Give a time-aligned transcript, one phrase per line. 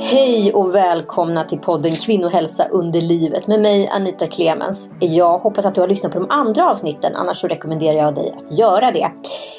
[0.00, 4.90] Hej och välkomna till podden Kvinnohälsa under livet med mig Anita Clemens.
[5.00, 8.34] Jag hoppas att du har lyssnat på de andra avsnitten, annars så rekommenderar jag dig
[8.36, 9.10] att göra det.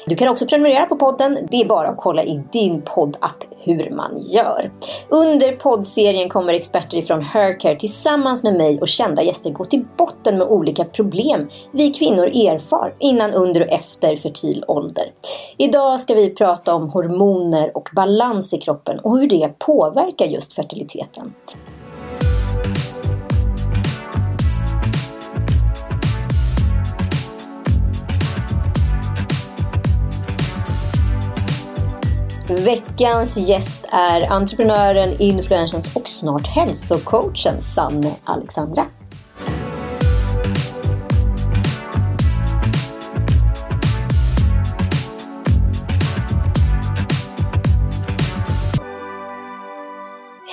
[0.06, 3.90] Du kan också prenumerera på podden, det är bara att kolla i din poddapp hur
[3.90, 4.70] man gör.
[5.08, 10.38] Under poddserien kommer experter ifrån Hercare tillsammans med mig och kända gäster gå till botten
[10.38, 15.12] med olika problem vi kvinnor erfar innan, under och efter fertil ålder.
[15.56, 20.52] Idag ska vi prata om hormoner och balans i kroppen och hur det påverkar just
[20.52, 21.34] fertiliteten.
[32.50, 38.86] Veckans gäst är entreprenören, influencern och snart hälsocoachen Sanne Alexandra.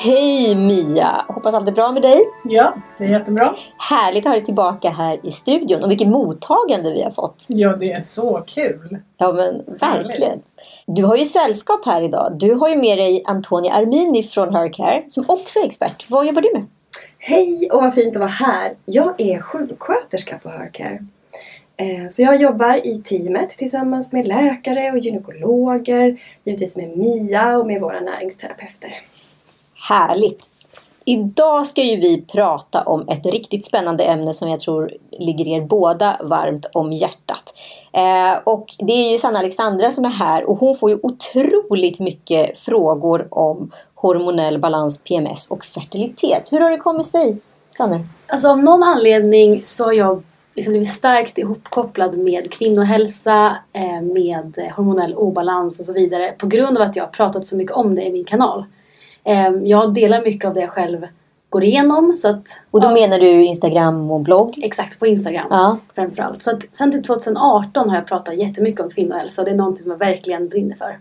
[0.04, 1.26] Hej Mia!
[1.28, 2.22] Hoppas allt är bra med dig?
[2.44, 3.56] Ja, det är jättebra.
[3.90, 7.46] Härligt att ha dig tillbaka här i studion och vilket mottagande vi har fått.
[7.48, 8.98] Ja, det är så kul.
[9.18, 10.42] Ja, men verkligen.
[10.90, 12.38] Du har ju sällskap här idag.
[12.40, 16.10] Du har ju med dig Antonia Armini från Hercare som också är expert.
[16.10, 16.66] Vad jobbar du med?
[17.18, 18.76] Hej och vad fint att vara här.
[18.86, 21.06] Jag är sjuksköterska på Hercare.
[21.78, 27.68] Eh, så jag jobbar i teamet tillsammans med läkare och gynekologer, givetvis med Mia och
[27.68, 28.94] med våra näringsterapeuter.
[29.90, 30.50] Härligt!
[31.10, 35.62] Idag ska ju vi prata om ett riktigt spännande ämne som jag tror ligger er
[35.62, 37.54] båda varmt om hjärtat.
[37.92, 42.00] Eh, och det är ju Sanna Alexandra som är här och hon får ju otroligt
[42.00, 46.44] mycket frågor om hormonell balans, PMS och fertilitet.
[46.50, 47.38] Hur har det kommit sig,
[47.78, 48.08] Sanne?
[48.28, 50.24] Alltså av någon anledning så har jag
[50.56, 56.78] liksom blivit starkt ihopkopplad med kvinnohälsa, eh, med hormonell obalans och så vidare på grund
[56.78, 58.66] av att jag har pratat så mycket om det i min kanal.
[59.28, 61.08] Ehm, jag delar mycket av det jag själv
[61.50, 62.14] går igenom.
[62.18, 64.60] Så att, och då ja, menar du Instagram och blogg?
[64.64, 65.78] Exakt, på Instagram ja.
[65.96, 66.44] framförallt.
[66.44, 69.44] Så att, sen typ 2018 har jag pratat jättemycket om kvinnohälsa.
[69.44, 71.00] Det är någonting som jag verkligen brinner för.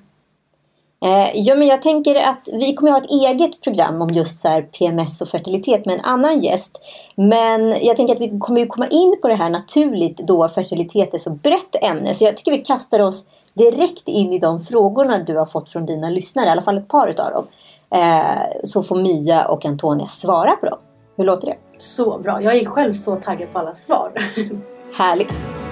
[1.05, 4.41] Eh, ja, men jag tänker att vi kommer att ha ett eget program om just
[4.41, 6.81] så PMS och fertilitet med en annan gäst.
[7.15, 11.15] Men jag tänker att vi kommer ju komma in på det här naturligt då fertilitet
[11.15, 12.15] är så brett ämne.
[12.15, 15.87] Så jag tycker vi kastar oss direkt in i de frågorna du har fått från
[15.87, 17.47] dina lyssnare, i alla fall ett par utav dem.
[17.95, 20.79] Eh, så får Mia och Antonia svara på dem.
[21.17, 21.57] Hur låter det?
[21.79, 22.43] Så bra!
[22.43, 24.13] Jag är själv så taggad på alla svar.
[24.97, 25.66] Härligt!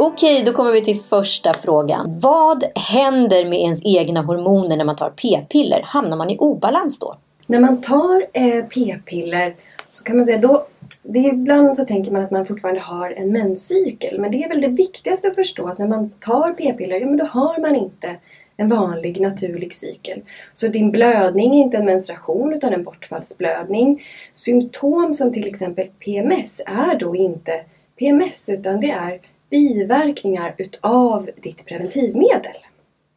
[0.00, 2.20] Okej, då kommer vi till första frågan.
[2.20, 5.82] Vad händer med ens egna hormoner när man tar p-piller?
[5.84, 7.16] Hamnar man i obalans då?
[7.46, 9.54] När man tar eh, p-piller
[9.88, 10.66] så kan man säga då
[11.02, 14.20] det är ibland så tänker man att man fortfarande har en menscykel.
[14.20, 17.16] Men det är väl det viktigaste att förstå att när man tar p-piller, ja men
[17.16, 18.16] då har man inte
[18.56, 20.20] en vanlig naturlig cykel.
[20.52, 24.02] Så din blödning är inte en menstruation utan en bortfallsblödning.
[24.34, 27.64] Symptom som till exempel PMS är då inte
[27.98, 29.20] PMS utan det är
[29.50, 32.56] biverkningar utav ditt preventivmedel.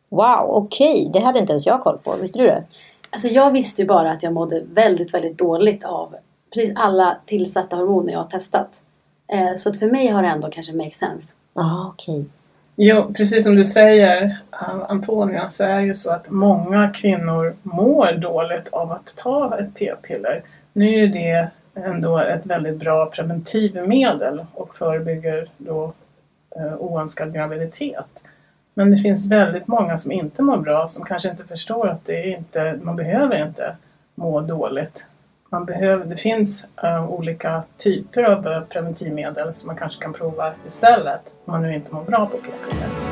[0.10, 0.92] Wow, okej.
[0.92, 1.12] Okay.
[1.14, 2.16] Det hade inte ens jag koll på.
[2.16, 2.64] Visste du det?
[3.10, 6.16] Alltså jag visste ju bara att jag mådde väldigt, väldigt dåligt av
[6.54, 8.84] precis alla tillsatta hormoner jag har testat.
[9.28, 11.36] Eh, så att för mig har det ändå kanske make sense.
[11.54, 12.20] Ah, okej.
[12.20, 12.26] Okay.
[12.76, 14.38] Jo, precis som du säger
[14.90, 19.76] Antonia så är det ju så att många kvinnor mår dåligt av att ta ett
[19.76, 20.44] p-piller.
[20.74, 25.92] Nu är det ändå ett väldigt bra preventivmedel och förebygger då eh,
[26.56, 28.06] Eh, oönskad graviditet.
[28.74, 32.28] Men det finns väldigt många som inte mår bra som kanske inte förstår att det
[32.28, 33.76] inte, man behöver inte
[34.16, 35.06] må dåligt.
[35.50, 40.54] Man behöver, det finns uh, olika typer av eh, preventivmedel som man kanske kan prova
[40.68, 43.11] istället om man nu inte mår bra på p-piller.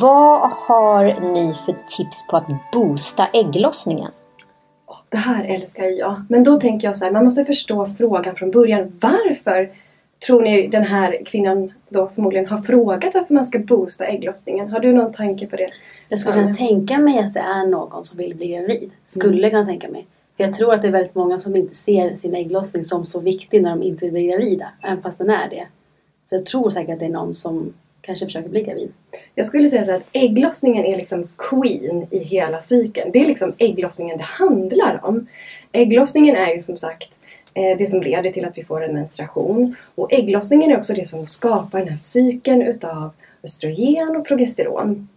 [0.00, 4.10] Vad har ni för tips på att boosta ägglossningen?
[5.08, 6.22] Det här älskar jag.
[6.28, 8.92] Men då tänker jag så här, man måste förstå frågan från början.
[9.00, 9.70] Varför
[10.26, 14.70] tror ni den här kvinnan då förmodligen har frågat varför man ska boosta ägglossningen?
[14.70, 15.66] Har du någon tanke på det?
[16.08, 18.90] Jag skulle kunna tänka mig att det är någon som vill bli gravid.
[19.06, 19.50] Skulle mm.
[19.50, 20.06] kunna tänka mig.
[20.36, 23.20] För jag tror att det är väldigt många som inte ser sin ägglossning som så
[23.20, 24.68] viktig när de inte vill bli gravida.
[24.82, 25.66] Även fast den är det.
[26.24, 27.72] Så jag tror säkert att det är någon som
[28.06, 28.92] kanske försöker bli gravid.
[29.34, 33.10] Jag skulle säga så att ägglossningen är liksom queen i hela cykeln.
[33.12, 35.26] Det är liksom ägglossningen det handlar om.
[35.72, 37.08] Ägglossningen är ju som sagt
[37.54, 39.76] eh, det som leder till att vi får en menstruation.
[39.94, 43.10] Och ägglossningen är också det som skapar den här cykeln utav
[43.42, 45.08] östrogen och progesteron.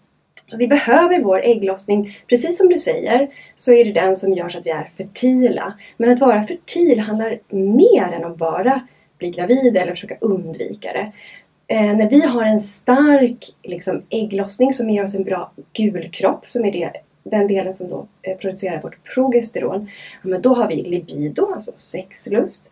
[0.45, 2.18] Så vi behöver vår ägglossning.
[2.27, 5.74] Precis som du säger så är det den som gör så att vi är fertila.
[5.97, 8.88] Men att vara fertil handlar mer än att bara
[9.18, 11.12] bli gravid eller försöka undvika det.
[11.71, 16.50] Eh, när vi har en stark liksom, ägglossning som ger oss en bra gul kropp,
[16.50, 16.92] som är det,
[17.24, 19.89] den delen som då eh, producerar vårt progesteron,
[20.24, 22.71] ja, men då har vi libido, alltså sexlust.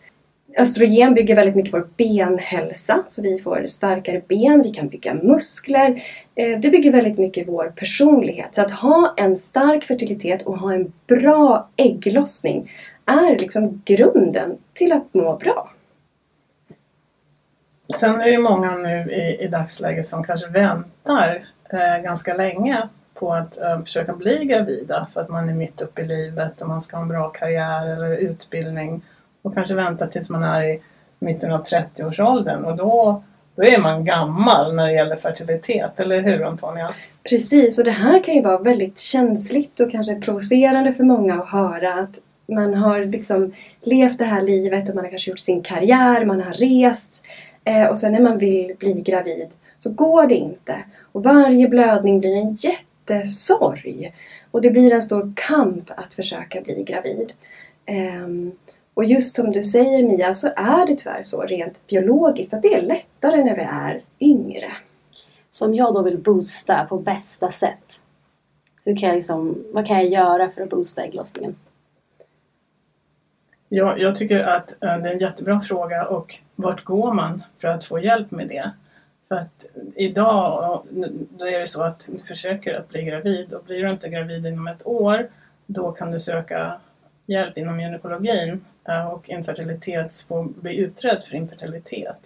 [0.58, 6.04] Östrogen bygger väldigt mycket vår benhälsa, så vi får starkare ben, vi kan bygga muskler.
[6.36, 8.56] Eh, det bygger väldigt mycket vår personlighet.
[8.56, 12.72] Så att ha en stark fertilitet och ha en bra ägglossning
[13.06, 15.72] är liksom grunden till att må bra.
[17.96, 22.88] Sen är det ju många nu i, i dagsläget som kanske väntar eh, ganska länge
[23.14, 26.68] på att eh, försöka bli gravida för att man är mitt uppe i livet och
[26.68, 29.02] man ska ha en bra karriär eller utbildning
[29.42, 30.80] och kanske vänta tills man är i
[31.20, 33.24] mitten av 30-årsåldern och då,
[33.56, 36.90] då är man gammal när det gäller fertilitet, eller hur Antonia?
[37.30, 41.50] Precis, och det här kan ju vara väldigt känsligt och kanske provocerande för många att
[41.50, 42.16] höra att
[42.48, 46.42] man har liksom levt det här livet och man har kanske gjort sin karriär, man
[46.42, 47.24] har rest
[47.68, 49.48] eh, och sen när man vill bli gravid
[49.80, 50.84] så går det inte.
[51.12, 54.14] Och varje blödning blir en jättesorg.
[54.52, 57.34] Och det blir en stor kamp att försöka bli gravid.
[57.86, 58.52] Ehm,
[58.94, 62.74] och just som du säger Mia så är det tyvärr så rent biologiskt att det
[62.74, 64.72] är lättare när vi är yngre.
[65.52, 68.04] Så om jag då vill boosta på bästa sätt,
[68.86, 71.56] hur kan jag liksom, vad kan jag göra för att boosta ägglossningen?
[73.70, 77.68] Ja, jag tycker att eh, det är en jättebra fråga och vart går man för
[77.68, 78.72] att få hjälp med det?
[79.28, 79.66] För att
[79.96, 80.82] idag
[81.30, 84.46] då är det så att du försöker att bli gravid och blir du inte gravid
[84.46, 85.28] inom ett år
[85.66, 86.80] då kan du söka
[87.26, 90.28] hjälp inom gynekologin eh, och infertilitet
[90.62, 92.18] bli utredd för infertilitet.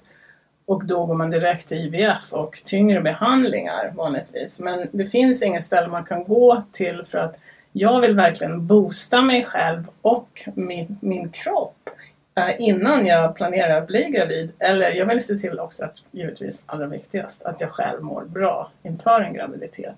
[0.66, 4.60] Och då går man direkt till IVF och tyngre behandlingar vanligtvis.
[4.60, 7.38] Men det finns inget ställe man kan gå till för att
[7.72, 11.90] jag vill verkligen boosta mig själv och min, min kropp
[12.36, 14.52] eh, innan jag planerar att bli gravid.
[14.60, 18.72] Eller jag vill se till också att, givetvis allra viktigast, att jag själv mår bra
[18.84, 19.96] inför en graviditet.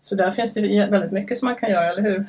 [0.00, 2.26] Så där finns det väldigt mycket som man kan göra, eller hur?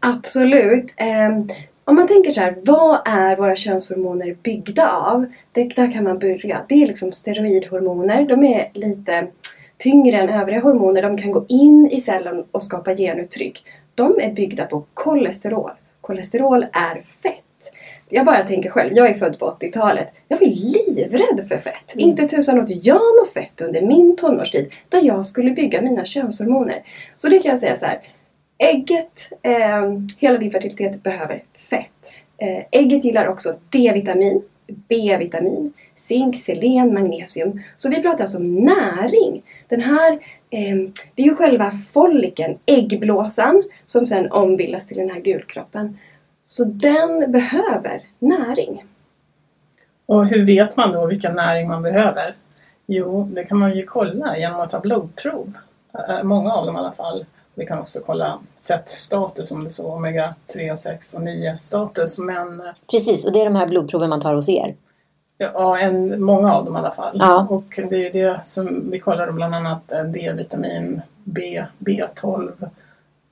[0.00, 0.92] Absolut.
[0.96, 1.50] Ehm,
[1.84, 5.26] om man tänker så här, vad är våra könshormoner byggda av?
[5.52, 6.64] Det, där kan man börja.
[6.68, 8.24] Det är liksom steroidhormoner.
[8.24, 9.26] De är lite
[9.78, 11.02] tyngre än övriga hormoner.
[11.02, 13.64] De kan gå in i cellen och skapa genuttryck.
[13.96, 15.70] De är byggda på kolesterol.
[16.00, 17.42] Kolesterol är fett.
[18.08, 20.08] Jag bara tänker själv, jag är född på 80-talet.
[20.28, 21.94] Jag var livrädd för fett.
[21.94, 22.08] Mm.
[22.08, 26.82] Inte tusan åt jag något fett under min tonårstid där jag skulle bygga mina könshormoner.
[27.16, 28.00] Så det kan jag säga så här.
[28.58, 32.14] Ägget, eh, hela din fertilitet behöver fett.
[32.38, 37.62] Eh, ägget gillar också D-vitamin, B-vitamin, zink, selen, magnesium.
[37.76, 39.42] Så vi pratar alltså om näring.
[39.68, 40.12] Den här,
[40.50, 40.76] eh,
[41.14, 45.98] det är ju själva folliken, äggblåsan, som sen ombildas till den här gulkroppen.
[46.44, 48.84] Så den behöver näring.
[50.06, 52.34] Och hur vet man då vilken näring man behöver?
[52.86, 55.52] Jo, det kan man ju kolla genom att ta blodprov.
[56.08, 57.24] Eh, många av dem i alla fall.
[57.54, 58.38] Vi kan också kolla
[58.68, 62.18] fettstatus, om det är så, omega 3, och 6 och 9 status.
[62.18, 64.74] Men, eh, Precis, och det är de här blodproven man tar hos er?
[65.38, 67.16] Ja, en, många av dem i alla fall.
[67.18, 67.46] Ja.
[67.50, 72.52] Och det är det som vi kollar bland annat eh, D-vitamin, B, B12,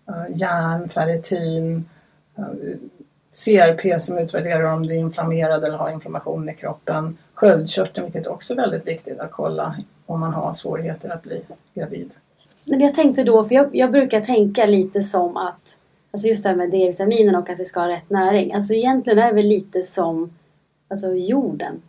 [0.08, 1.88] eh, järn, ferritin,
[3.44, 8.52] CRP som utvärderar om du är inflammerad eller har inflammation i kroppen, sköldkörteln vilket också
[8.52, 11.42] är väldigt viktigt att kolla om man har svårigheter att bli
[11.74, 12.10] gravid.
[12.64, 15.78] Men jag tänkte då, för jag, jag brukar tänka lite som att
[16.14, 18.52] Alltså just det här med D-vitaminen och att vi ska ha rätt näring.
[18.52, 20.30] Alltså egentligen är det väl lite som
[20.88, 21.82] alltså jorden.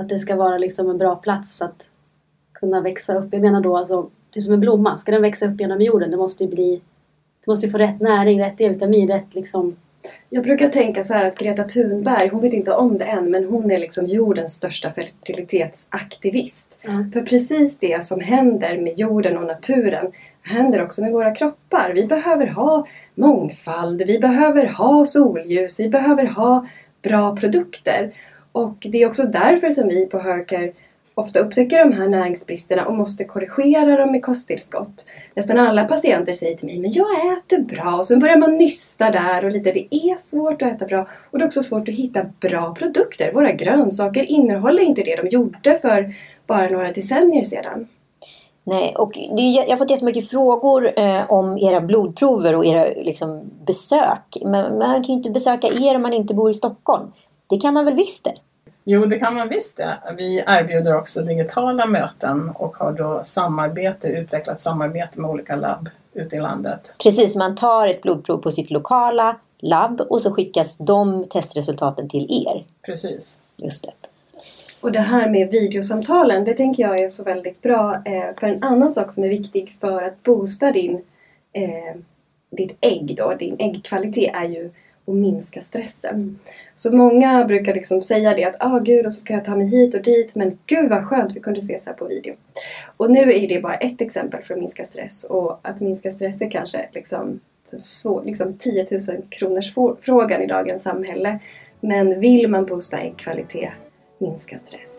[0.00, 1.90] Att det ska vara liksom en bra plats att
[2.52, 3.28] kunna växa upp.
[3.32, 4.98] Jag menar då alltså, typ som en blomma.
[4.98, 6.80] Ska den växa upp genom jorden, det måste ju bli...
[7.44, 9.76] Det måste ju få rätt näring, rätt D-vitamin, rätt liksom...
[10.28, 13.44] Jag brukar tänka så här att Greta Thunberg, hon vet inte om det än, men
[13.44, 16.66] hon är liksom jordens största fertilitetsaktivist.
[16.82, 17.12] Mm.
[17.12, 20.12] För precis det som händer med jorden och naturen
[20.42, 21.92] händer också med våra kroppar.
[21.94, 26.66] Vi behöver ha mångfald, vi behöver ha solljus, vi behöver ha
[27.02, 28.12] bra produkter.
[28.56, 30.72] Och det är också därför som vi på Hercare
[31.14, 35.06] ofta upptäcker de här näringsbristerna och måste korrigera dem med kosttillskott.
[35.34, 39.10] Nästan alla patienter säger till mig men jag äter bra och sen börjar man nysta
[39.10, 39.72] där och lite.
[39.72, 43.32] Det är svårt att äta bra och det är också svårt att hitta bra produkter.
[43.32, 46.14] Våra grönsaker innehåller inte det de gjorde för
[46.46, 47.88] bara några decennier sedan.
[48.64, 53.50] Nej, och det jag har fått jättemycket frågor eh, om era blodprover och era liksom,
[53.66, 54.36] besök.
[54.44, 57.12] Men man kan ju inte besöka er om man inte bor i Stockholm.
[57.46, 58.34] Det kan man väl visst det?
[58.84, 59.98] Jo, det kan man visst det.
[60.16, 66.36] Vi erbjuder också digitala möten och har då samarbete, utvecklat samarbete med olika labb ute
[66.36, 66.92] i landet.
[67.02, 72.46] Precis, man tar ett blodprov på sitt lokala labb och så skickas de testresultaten till
[72.46, 72.64] er.
[72.82, 73.42] Precis.
[73.56, 73.92] Just det.
[74.80, 78.02] Och det här med videosamtalen, det tänker jag är så väldigt bra.
[78.04, 81.02] Eh, för en annan sak som är viktig för att boosta din,
[81.52, 81.96] eh,
[82.50, 84.70] ditt ägg, då, din äggkvalitet, är ju
[85.06, 86.38] och minska stressen.
[86.74, 89.66] Så många brukar liksom säga det att ah, gud, och så ska jag ta mig
[89.66, 92.34] hit och dit, men gud vad skönt vi kunde ses här på video.
[92.96, 96.42] Och nu är det bara ett exempel för att minska stress och att minska stress
[96.42, 97.40] är kanske liksom,
[97.78, 101.38] så, liksom 10 000 kronors frågan i dagens samhälle.
[101.80, 103.72] Men vill man boosta äggkvalitet
[104.18, 104.95] minska stress.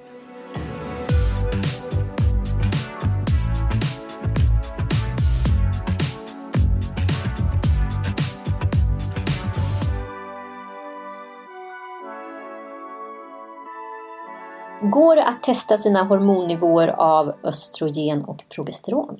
[14.97, 19.19] Går det att testa sina hormonnivåer av östrogen och progesteron?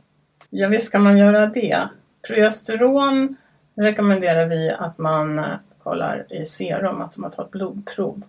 [0.50, 1.90] Ja, visst kan man göra det.
[2.28, 3.36] Progesteron
[3.76, 5.46] rekommenderar vi att man eh,
[5.84, 8.22] kollar i serum, alltså man tar ett blodprov.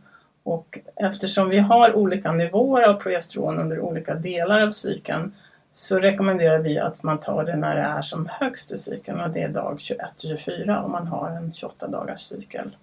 [0.42, 5.34] Och eftersom vi har olika nivåer av progesteron under olika delar av cykeln
[5.72, 9.30] så rekommenderar vi att man tar det när det är som högst i cykeln och
[9.30, 12.76] det är dag 21-24 om man har en 28 dagars cykel.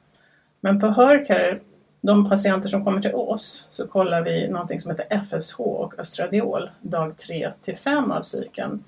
[0.59, 1.59] Men på Hörker,
[2.05, 6.69] de patienter som kommer till oss, så kollar vi någonting som heter FSH och östradiol
[6.81, 8.83] dag 3 till 5 av cykeln.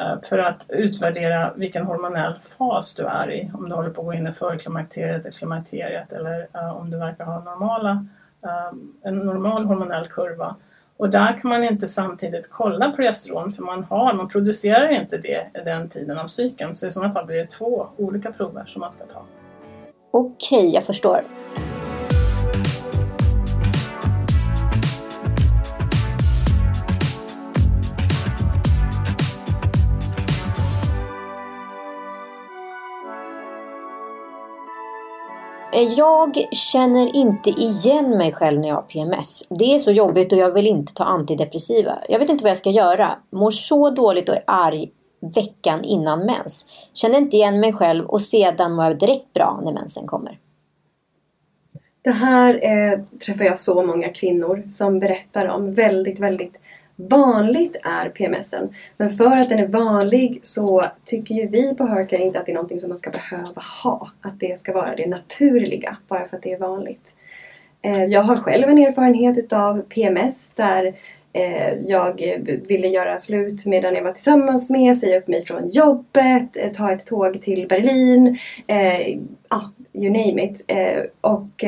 [0.00, 3.50] Eh, för att utvärdera vilken hormonell fas du är i.
[3.54, 6.98] Om du håller på att gå in i förklimakteriet eller klimakteriet eller eh, om du
[6.98, 8.06] verkar ha normala,
[8.44, 10.56] eh, en normal hormonell kurva.
[10.96, 15.46] Och där kan man inte samtidigt kolla progesteron för man, har, man producerar inte det
[15.54, 16.74] i den tiden av cykeln.
[16.74, 19.22] Så i sådana fall blir det två olika prover som man ska ta.
[20.10, 21.24] Okej, jag förstår.
[35.72, 39.46] Eh, jag känner inte igen mig själv när jag har PMS.
[39.50, 41.98] Det är så jobbigt och jag vill inte ta antidepressiva.
[42.08, 43.18] Jag vet inte vad jag ska göra.
[43.30, 44.90] Mår så dåligt och är arg
[45.34, 46.66] veckan innan mens.
[46.92, 50.38] Känner inte igen mig själv och sedan mår jag direkt bra när mensen kommer.
[52.02, 56.56] Det här eh, träffar jag så många kvinnor som berättar om väldigt, väldigt
[56.96, 58.74] vanligt är PMSen.
[58.96, 62.52] Men för att den är vanlig så tycker ju vi på Hörker inte att det
[62.52, 64.10] är någonting som man ska behöva ha.
[64.20, 67.14] Att det ska vara det naturliga bara för att det är vanligt.
[67.82, 70.94] Eh, jag har själv en erfarenhet utav PMS där
[71.32, 75.68] eh, jag ville göra slut med den jag var tillsammans med, säga upp mig från
[75.68, 78.38] jobbet, eh, ta ett tåg till Berlin,
[79.48, 80.64] Ja, you name it.
[81.20, 81.64] Och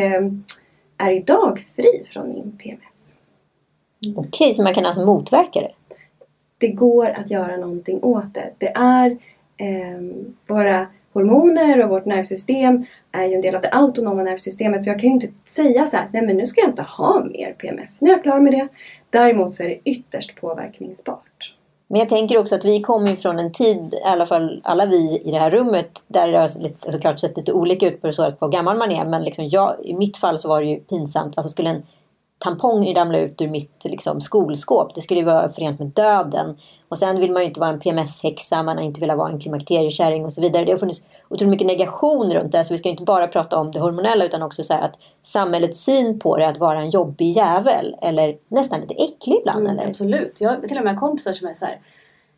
[0.99, 2.88] är idag fri från min PMS.
[4.05, 4.19] Mm.
[4.19, 5.73] Okej, okay, så man kan alltså motverka det?
[6.59, 8.51] Det går att göra någonting åt det.
[8.59, 9.11] Det är
[9.57, 10.01] eh,
[10.47, 14.85] våra hormoner och vårt nervsystem är ju en del av det autonoma nervsystemet.
[14.85, 17.25] Så jag kan ju inte säga så här, nej men nu ska jag inte ha
[17.25, 18.03] mer PMS.
[18.03, 18.69] Nu är jag klar med det.
[19.11, 21.55] Däremot så är det ytterst påverkningsbart.
[21.91, 25.23] Men jag tänker också att vi kommer från en tid, i alla fall alla vi
[25.25, 28.33] i det här rummet, där det har lite, såklart sett lite olika ut på så
[28.33, 29.05] på hur gammal man är.
[29.05, 31.39] Men liksom jag, i mitt fall så var det ju pinsamt.
[31.39, 31.83] Alltså skulle en
[32.39, 34.95] tampong ramla ut ur mitt liksom, skolskåp.
[34.95, 36.57] Det skulle ju vara förenat med döden.
[36.89, 39.41] Och sen vill man ju inte vara en PMS-häxa, man har inte velat vara en
[39.41, 40.65] klimakteriekärring och så vidare.
[40.65, 42.65] Det har funnits otroligt mycket negation runt det.
[42.65, 46.19] Så vi ska inte bara prata om det hormonella utan också så att samhällets syn
[46.19, 47.97] på det att vara en jobbig jävel.
[48.03, 49.67] Eller nästan lite äcklig ibland.
[49.67, 49.89] Mm, eller?
[49.89, 50.41] Absolut.
[50.41, 51.79] Jag har till och med kompisar som är så här.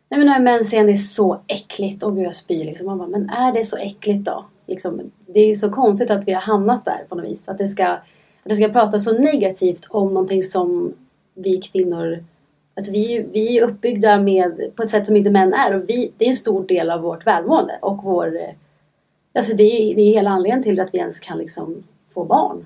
[0.09, 2.03] Nej men när mens igen, det är så äckligt.
[2.03, 2.87] Och gud jag spyr liksom.
[2.87, 4.45] Man bara, men är det så äckligt då?
[4.67, 7.49] Liksom, det är så konstigt att vi har hamnat där på något vis.
[7.49, 7.97] Att det ska
[8.43, 10.93] det ska prata så negativt om någonting som
[11.33, 12.23] vi kvinnor
[12.75, 16.11] Alltså vi, vi är uppbyggda med, på ett sätt som inte män är och vi,
[16.17, 18.35] det är en stor del av vårt välmående och vår...
[18.35, 18.49] Eh,
[19.33, 21.83] alltså det är, det är hela anledningen till att vi ens kan liksom
[22.13, 22.65] få barn.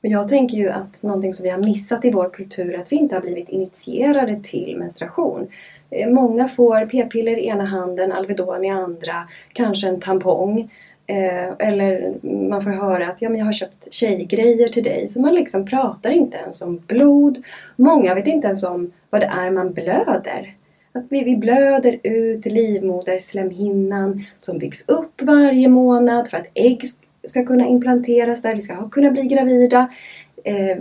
[0.00, 2.92] Men jag tänker ju att någonting som vi har missat i vår kultur är att
[2.92, 5.48] vi inte har blivit initierade till menstruation.
[5.90, 10.70] Eh, många får p-piller i ena handen, Alvedon i andra, kanske en tampong.
[11.06, 12.14] Eh, eller
[12.48, 15.08] man får höra att ja, men jag har köpt tjejgrejer till dig.
[15.08, 17.42] Så man liksom pratar inte ens om blod.
[17.76, 20.54] Många vet inte ens om vad det är man blöder.
[20.92, 26.88] Att vi, vi blöder ut livmoderslemhinnan som byggs upp varje månad för att ägg
[27.28, 28.54] ska kunna implanteras där.
[28.54, 29.90] Vi ska kunna bli gravida.
[30.44, 30.78] Eh,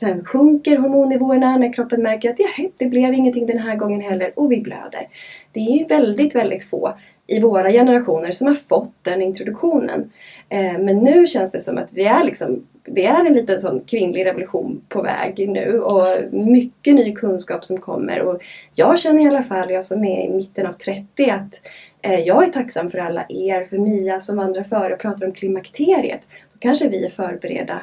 [0.00, 4.38] sen sjunker hormonnivåerna när kroppen märker att ja, det blev ingenting den här gången heller
[4.38, 5.08] och vi blöder.
[5.52, 6.94] Det är väldigt, väldigt få
[7.26, 10.10] i våra generationer som har fått den introduktionen.
[10.48, 13.80] Eh, men nu känns det som att vi är liksom det är en liten sån
[13.80, 18.22] kvinnlig revolution på väg nu och mycket ny kunskap som kommer.
[18.22, 18.42] Och
[18.74, 21.62] jag känner i alla fall, jag som är i mitten av 30, att
[22.02, 25.32] eh, jag är tacksam för alla er, för Mia som vandrar före och pratar om
[25.32, 26.28] klimakteriet.
[26.52, 27.80] Då kanske vi är förberedda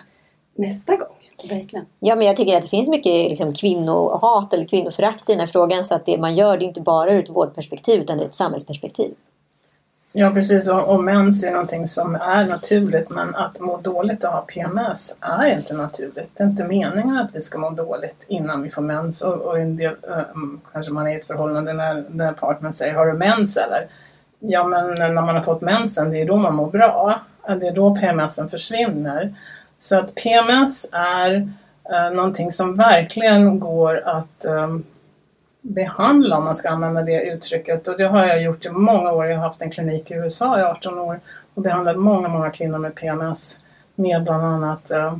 [0.55, 1.07] nästa gång.
[1.49, 1.85] Verkligen.
[1.99, 5.47] Ja, men jag tycker att det finns mycket liksom, kvinnohat eller kvinnoförakt i den här
[5.47, 5.83] frågan.
[5.83, 8.27] Så att det man gör det är inte bara ur ett vårdperspektiv utan det är
[8.27, 9.11] ett samhällsperspektiv.
[10.13, 14.31] Ja precis, och, och mens är någonting som är naturligt men att må dåligt och
[14.31, 16.29] ha PMS är inte naturligt.
[16.33, 19.59] Det är inte meningen att vi ska må dåligt innan vi får mens och, och
[19.59, 19.95] en del,
[20.33, 23.87] um, kanske man är i ett förhållande när, när partnern säger har du mens eller?
[24.39, 27.19] Ja men när man har fått mensen det är då man mår bra.
[27.47, 29.35] Det är då PMSen försvinner.
[29.79, 31.35] Så att PMS är
[31.91, 34.83] uh, någonting som verkligen går att um,
[35.61, 37.87] behandla om man ska använda det uttrycket.
[37.87, 39.25] Och det har jag gjort i många år.
[39.25, 41.19] Jag har haft en klinik i USA i 18 år
[41.53, 43.59] och behandlat många, många kvinnor med PMS
[43.95, 45.17] med bland annat eh,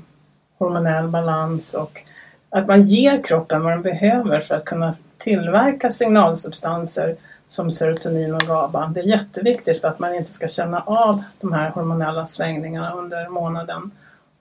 [0.57, 2.03] hormonell balans och
[2.49, 7.15] att man ger kroppen vad den behöver för att kunna tillverka signalsubstanser
[7.47, 8.91] som serotonin och GABA.
[8.93, 13.29] Det är jätteviktigt för att man inte ska känna av de här hormonella svängningarna under
[13.29, 13.91] månaden.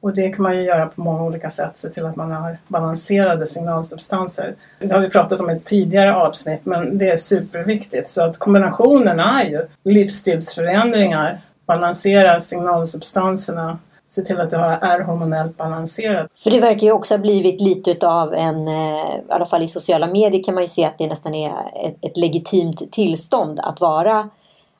[0.00, 2.58] Och det kan man ju göra på många olika sätt, se till att man har
[2.68, 4.54] balanserade signalsubstanser.
[4.78, 8.10] Det har vi pratat om i ett tidigare avsnitt, men det är superviktigt.
[8.10, 16.28] Så att kombinationen är ju livsstilsförändringar, balansera signalsubstanserna, se till att du är hormonellt balanserad.
[16.42, 19.68] För det verkar ju också ha blivit lite av en, eh, i alla fall i
[19.68, 21.50] sociala medier kan man ju se att det nästan är
[21.84, 24.28] ett, ett legitimt tillstånd att vara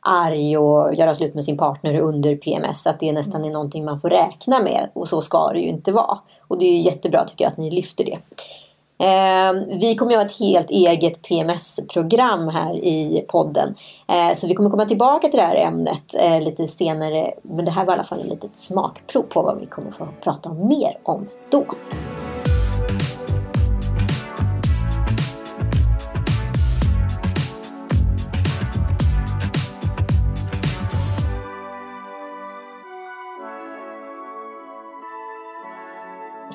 [0.01, 2.87] arg och göra slut med sin partner under PMS.
[2.87, 5.93] Att det nästan är någonting man får räkna med och så ska det ju inte
[5.93, 6.19] vara.
[6.49, 8.19] Och det är ju jättebra tycker jag att ni lyfter det.
[9.01, 13.75] Eh, vi kommer att ha ett helt eget PMS-program här i podden.
[14.09, 17.35] Eh, så vi kommer komma tillbaka till det här ämnet eh, lite senare.
[17.43, 20.09] Men det här var i alla fall ett litet smakprov på vad vi kommer få
[20.23, 21.65] prata mer om då.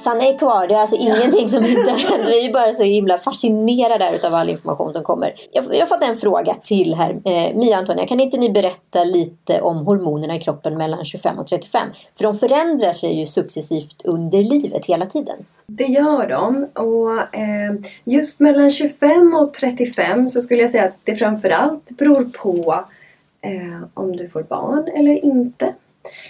[0.06, 0.68] Sanna är kvar.
[0.68, 2.26] Det är alltså ingenting som inte händer.
[2.26, 5.34] Vi är bara så himla fascinerade av all information som kommer.
[5.52, 7.10] Jag, jag har fått en fråga till här.
[7.10, 11.48] Eh, Mia Antonia, kan inte ni berätta lite om hormonerna i kroppen mellan 25 och
[11.48, 11.88] 35?
[12.18, 15.36] För de förändrar sig ju successivt under livet hela tiden.
[15.68, 16.68] Det gör de.
[16.74, 22.24] Och eh, just mellan 25 och 35 så skulle jag säga att det framförallt beror
[22.24, 22.86] på
[23.42, 25.74] eh, om du får barn eller inte.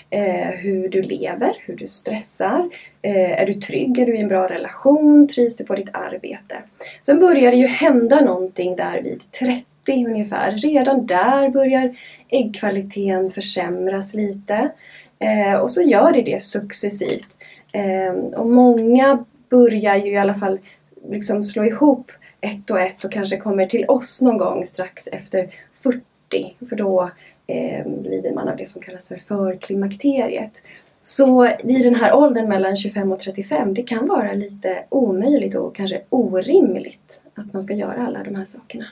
[0.10, 2.70] Eh, hur du lever, hur du stressar.
[3.02, 4.00] Eh, är du trygg?
[4.00, 5.28] Är du i en bra relation?
[5.28, 6.56] Trivs du på ditt arbete?
[7.02, 9.66] Sen börjar det ju hända någonting där vid 30
[10.08, 10.52] ungefär.
[10.52, 11.96] Redan där börjar
[12.30, 14.72] äggkvaliteten försämras lite.
[15.20, 17.28] Eh, och så gör det det successivt.
[17.72, 20.60] Eh, och många börjar ju i alla fall
[21.10, 22.12] liksom slå ihop
[22.42, 25.50] ett och ett och kanske kommer till oss någon gång strax efter
[25.84, 26.56] 40.
[26.70, 27.12] För då
[27.48, 30.64] eh, lider man av det som kallas för förklimakteriet.
[31.02, 35.76] Så i den här åldern mellan 25 och 35, det kan vara lite omöjligt och
[35.76, 38.86] kanske orimligt att man ska göra alla de här sakerna.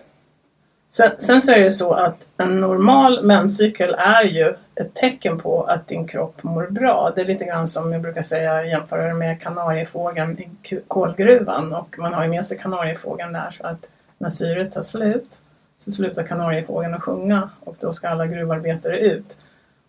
[0.89, 5.63] Sen, sen så är det så att en normal menscykel är ju ett tecken på
[5.63, 7.11] att din kropp mår bra.
[7.15, 10.49] Det är lite grann som jag brukar säga, jämföra det med kanariefågeln i
[10.87, 15.41] kolgruvan och man har ju med sig kanariefågeln där så att när syret tar slut
[15.75, 19.37] så slutar kanariefågeln att sjunga och då ska alla gruvarbetare ut.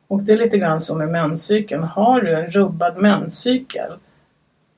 [0.08, 1.82] Och det är lite grann så med menscykeln.
[1.82, 3.92] Har du en rubbad menscykel,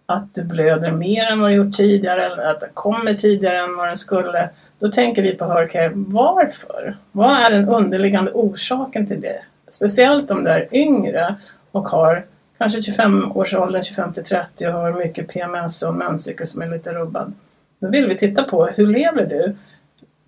[0.06, 3.76] att du blöder mer än vad du gjort tidigare eller att det kommer tidigare än
[3.76, 6.96] vad den skulle, då tänker vi på Hörcare, varför?
[7.12, 9.40] Vad är den underliggande orsaken till det?
[9.70, 11.34] Speciellt om du är yngre
[11.72, 12.24] och har
[12.58, 17.32] kanske 25-årsåldern, 25 till 30 och har mycket PMS och menscykel som är lite rubbad.
[17.78, 19.56] Då vill vi titta på hur lever du?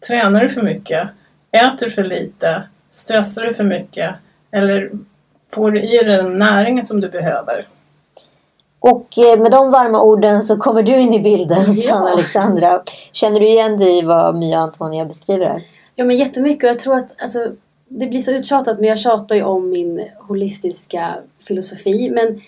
[0.07, 1.09] Tränar du för mycket?
[1.53, 2.63] Äter du för lite?
[2.91, 4.15] Stressar du för mycket?
[4.51, 4.91] Eller
[5.53, 7.67] får du i dig den näringen som du behöver?
[8.81, 11.91] Och eh, med de varma orden så kommer du in i bilden, ja.
[11.91, 12.83] Sanna Alexandra.
[13.13, 15.63] Känner du igen dig i vad Mia Antonia beskriver här?
[15.95, 16.65] Ja, men jättemycket.
[16.65, 17.53] Och jag tror att alltså,
[17.89, 21.15] det blir så uttjatat, men jag tjatar ju om min holistiska
[21.49, 22.11] filosofi.
[22.11, 22.41] Men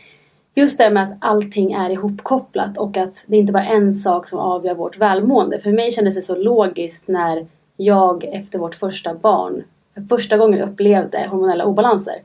[0.54, 4.28] just det med att allting är ihopkopplat och att det inte bara är en sak
[4.28, 5.58] som avgör vårt välmående.
[5.58, 9.62] För mig kändes det så logiskt när jag efter vårt första barn
[9.94, 12.22] för första gången upplevde hormonella obalanser.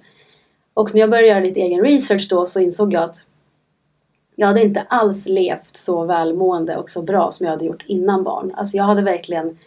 [0.73, 3.25] Och när jag började göra lite egen research då så insåg jag att
[4.35, 8.23] jag hade inte alls levt så välmående och så bra som jag hade gjort innan
[8.23, 8.53] barn.
[8.55, 9.57] Alltså jag hade verkligen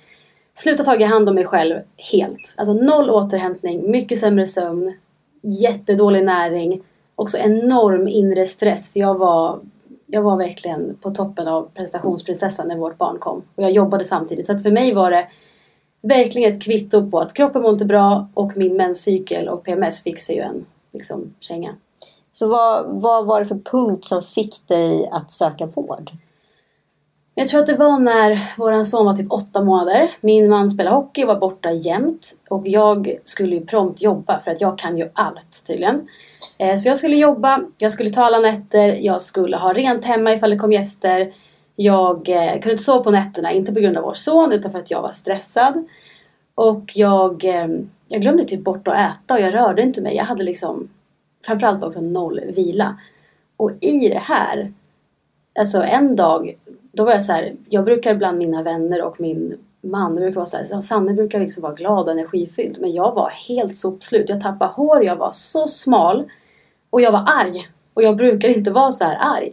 [0.55, 2.55] slutat ta hand om mig själv helt.
[2.57, 4.94] Alltså noll återhämtning, mycket sämre sömn,
[5.42, 6.83] jättedålig näring,
[7.19, 9.61] också enorm inre stress för jag var,
[10.07, 13.43] jag var verkligen på toppen av prestationsprinsessan när vårt barn kom.
[13.55, 14.47] Och jag jobbade samtidigt.
[14.47, 15.29] Så att för mig var det
[16.03, 20.21] verkligen ett kvitto på att kroppen mår inte bra och min menscykel och PMS fick
[20.21, 21.75] sig ju en liksom, känga.
[22.33, 26.11] Så vad, vad var det för punkt som fick dig att söka vård?
[27.35, 30.11] Jag tror att det var när vår son var typ åtta månader.
[30.21, 32.41] Min man spelade hockey och var borta jämt.
[32.49, 36.09] Och jag skulle ju prompt jobba för att jag kan ju allt tydligen.
[36.59, 40.35] Eh, så jag skulle jobba, jag skulle ta alla nätter, jag skulle ha rent hemma
[40.35, 41.33] ifall det kom gäster.
[41.77, 44.79] Jag eh, kunde inte sova på nätterna, inte på grund av vår son utan för
[44.79, 45.88] att jag var stressad.
[46.55, 47.68] Och jag, eh,
[48.09, 50.16] jag glömde typ bort att äta och jag rörde inte mig.
[50.16, 50.88] Jag hade liksom
[51.47, 52.99] framförallt också noll vila.
[53.57, 54.73] Och i det här,
[55.59, 56.59] alltså en dag,
[56.92, 60.47] då var jag så här, jag brukar bland mina vänner och min man, brukar vara
[60.47, 62.81] så här, Sanne brukar liksom vara glad och energifylld.
[62.81, 64.29] Men jag var helt sopslut.
[64.29, 66.31] Jag tappade hår, jag var så smal.
[66.90, 67.68] Och jag var arg.
[67.94, 69.53] Och jag brukar inte vara så här arg.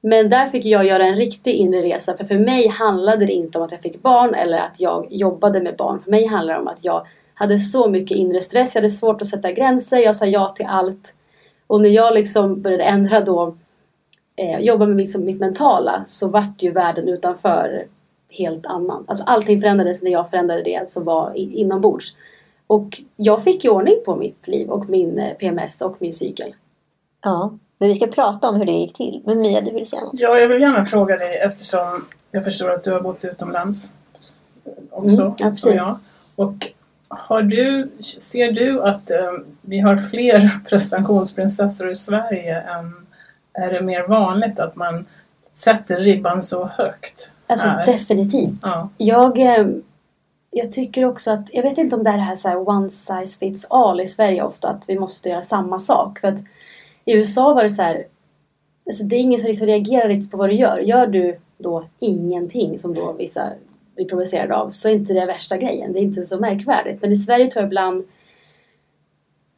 [0.00, 2.16] Men där fick jag göra en riktig inre resa.
[2.16, 5.60] För för mig handlade det inte om att jag fick barn eller att jag jobbade
[5.60, 6.00] med barn.
[6.00, 8.74] För mig handlade det om att jag hade så mycket inre stress.
[8.74, 9.96] Jag hade svårt att sätta gränser.
[9.96, 11.14] Jag sa ja till allt.
[11.66, 13.56] Och när jag liksom började ändra då,
[14.36, 17.86] eh, jobba med liksom mitt mentala så vart ju världen utanför
[18.30, 19.04] helt annan.
[19.08, 22.16] Alltså allting förändrades när jag förändrade det som var inombords.
[22.68, 26.54] Och jag fick ju ordning på mitt liv och min eh, PMS och min cykel.
[27.24, 29.22] Ja, men vi ska prata om hur det gick till.
[29.24, 30.20] Men Mia, du vill säga något?
[30.20, 33.94] Ja, jag vill gärna fråga dig eftersom jag förstår att du har bott utomlands
[34.90, 35.22] också.
[35.22, 35.74] Mm, ja, precis.
[35.76, 35.98] Jag.
[36.34, 36.72] Och
[37.08, 43.06] har du, ser du att eh, vi har fler prestationsprinsessor i Sverige än
[43.52, 45.06] är det mer vanligt att man
[45.54, 47.30] sätter ribban så högt?
[47.46, 47.86] Alltså här?
[47.86, 48.60] definitivt.
[48.62, 48.88] Ja.
[48.96, 49.66] Jag, eh,
[50.58, 52.90] jag tycker också att, jag vet inte om det är det här, så här one
[52.90, 56.18] size fits all i Sverige ofta, att vi måste göra samma sak.
[56.18, 56.38] För att
[57.04, 58.06] i USA var det så här,
[58.86, 60.78] alltså det är ingen som liksom reagerar riktigt på vad du gör.
[60.78, 63.52] Gör du då ingenting som då vissa
[63.94, 65.92] blir provocerade av så är inte det värsta grejen.
[65.92, 67.02] Det är inte så märkvärdigt.
[67.02, 68.04] Men i Sverige tror jag ibland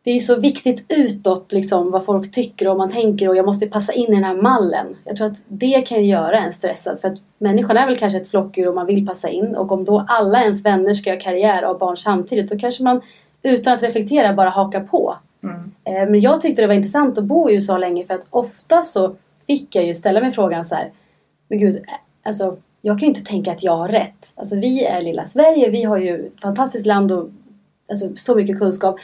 [0.02, 3.66] det är så viktigt utåt liksom vad folk tycker och man tänker och jag måste
[3.66, 4.86] passa in i den här mallen.
[5.04, 8.28] Jag tror att det kan göra en stressad för att människan är väl kanske ett
[8.28, 11.62] flockdjur och man vill passa in och om då alla ens vänner ska göra karriär
[11.62, 13.00] och ha barn samtidigt då kanske man
[13.42, 15.16] utan att reflektera bara hakar på.
[15.42, 15.72] Mm.
[15.84, 18.82] Eh, men jag tyckte det var intressant att bo i USA länge för att ofta
[18.82, 19.14] så
[19.46, 20.90] fick jag ju ställa mig frågan så här,
[21.48, 21.82] men gud, eh,
[22.22, 24.32] alltså jag kan ju inte tänka att jag har rätt.
[24.34, 27.28] Alltså vi är lilla Sverige, vi har ju ett fantastiskt land och
[27.88, 28.96] alltså, så mycket kunskap.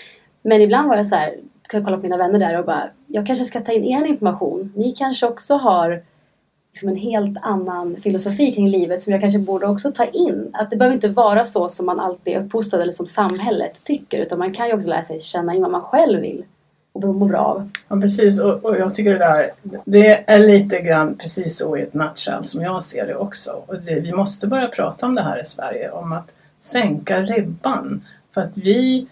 [0.48, 1.34] Men ibland var jag så här,
[1.70, 4.04] kan jag kolla på mina vänner där och bara, jag kanske ska ta in er
[4.04, 4.72] information.
[4.76, 6.02] Ni kanske också har
[6.72, 10.50] liksom en helt annan filosofi kring livet som jag kanske borde också ta in.
[10.52, 14.18] Att det behöver inte vara så som man alltid är uppfostrad eller som samhället tycker
[14.18, 16.44] utan man kan ju också lära sig känna in vad man själv vill
[16.92, 17.70] och mår bra av.
[17.88, 19.50] Ja precis och, och, jag tycker det där
[19.84, 23.50] det är lite grann precis så i ett nutshell som jag ser det också.
[23.66, 26.30] Och det, vi måste börja prata om det här i Sverige om att
[26.60, 28.04] sänka ribban
[28.34, 29.06] för att vi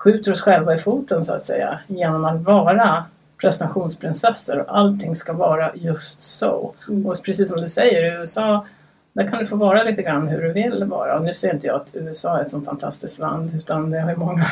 [0.00, 3.04] skjuter oss själva i foten så att säga genom att vara
[3.40, 6.74] prestationsprinsessor och allting ska vara just så.
[6.88, 7.06] Mm.
[7.06, 8.66] Och precis som du säger, i USA
[9.12, 11.18] där kan du få vara lite grann hur du vill vara.
[11.18, 14.10] Och nu ser inte jag att USA är ett så fantastiskt land utan det har
[14.10, 14.46] ju många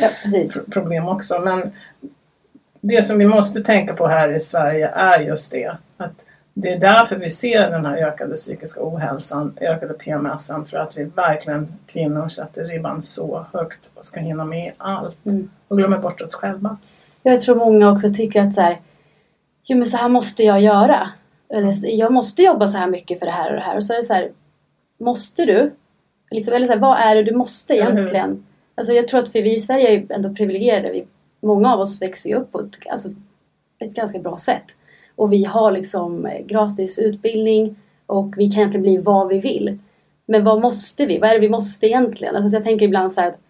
[0.00, 0.10] ja,
[0.72, 1.40] problem också.
[1.40, 1.72] Men
[2.80, 5.76] det som vi måste tänka på här i Sverige är just det.
[6.54, 11.04] Det är därför vi ser den här ökade psykiska ohälsan, ökade PMSen, för att vi
[11.04, 15.50] verkligen kvinnor sätter ribban så högt och ska hinna med allt mm.
[15.68, 16.78] och glömmer bort oss själva.
[17.22, 18.80] Jag tror många också tycker att så här,
[19.64, 21.10] jo men så här måste jag göra.
[21.48, 23.76] Eller, jag måste jobba så här mycket för det här och det här.
[23.76, 24.30] Och så är det så här,
[24.98, 25.72] måste du?
[26.30, 28.30] Liksom, eller så här, vad är det du måste egentligen?
[28.30, 28.46] Mm.
[28.74, 30.92] Alltså jag tror att för vi i Sverige är ju ändå privilegierade.
[30.92, 31.06] Vi,
[31.40, 33.08] många av oss växer ju upp på ett, alltså,
[33.78, 34.76] ett ganska bra sätt.
[35.20, 39.78] Och vi har liksom gratis utbildning och vi kan egentligen bli vad vi vill.
[40.26, 41.18] Men vad måste vi?
[41.18, 42.36] Vad är det vi måste egentligen?
[42.36, 43.40] Alltså, jag tänker ibland så här att,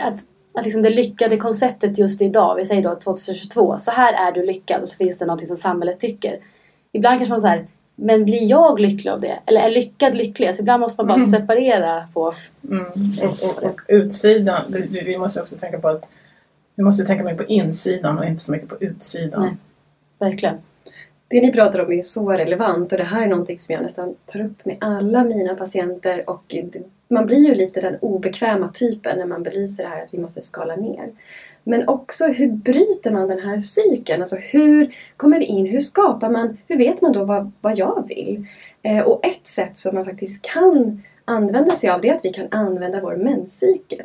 [0.00, 0.20] att,
[0.54, 4.46] att liksom det lyckade konceptet just idag, vi säger då 2022, så här är du
[4.46, 6.38] lyckad och så finns det någonting som samhället tycker.
[6.92, 9.38] Ibland kanske man säger men blir jag lycklig av det?
[9.46, 10.46] Eller är lyckad lycklig?
[10.46, 11.30] Alltså ibland måste man bara mm.
[11.30, 12.34] separera på...
[12.70, 12.84] Mm.
[13.22, 16.08] Och, och, och, utsidan, vi, vi måste också tänka på att
[16.74, 19.42] vi måste tänka mer på insidan och inte så mycket på utsidan.
[19.42, 19.56] Nej.
[20.18, 20.56] Verkligen.
[21.28, 24.14] Det ni pratar om är så relevant och det här är någonting som jag nästan
[24.26, 26.54] tar upp med alla mina patienter och
[27.08, 30.42] man blir ju lite den obekväma typen när man belyser det här att vi måste
[30.42, 31.12] skala ner.
[31.64, 34.22] Men också hur bryter man den här cykeln?
[34.22, 35.66] Alltså hur kommer vi in?
[35.66, 36.58] Hur skapar man?
[36.68, 38.46] Hur vet man då vad, vad jag vill?
[38.82, 42.32] Eh, och ett sätt som man faktiskt kan använda sig av det är att vi
[42.32, 44.02] kan använda vår menscykel.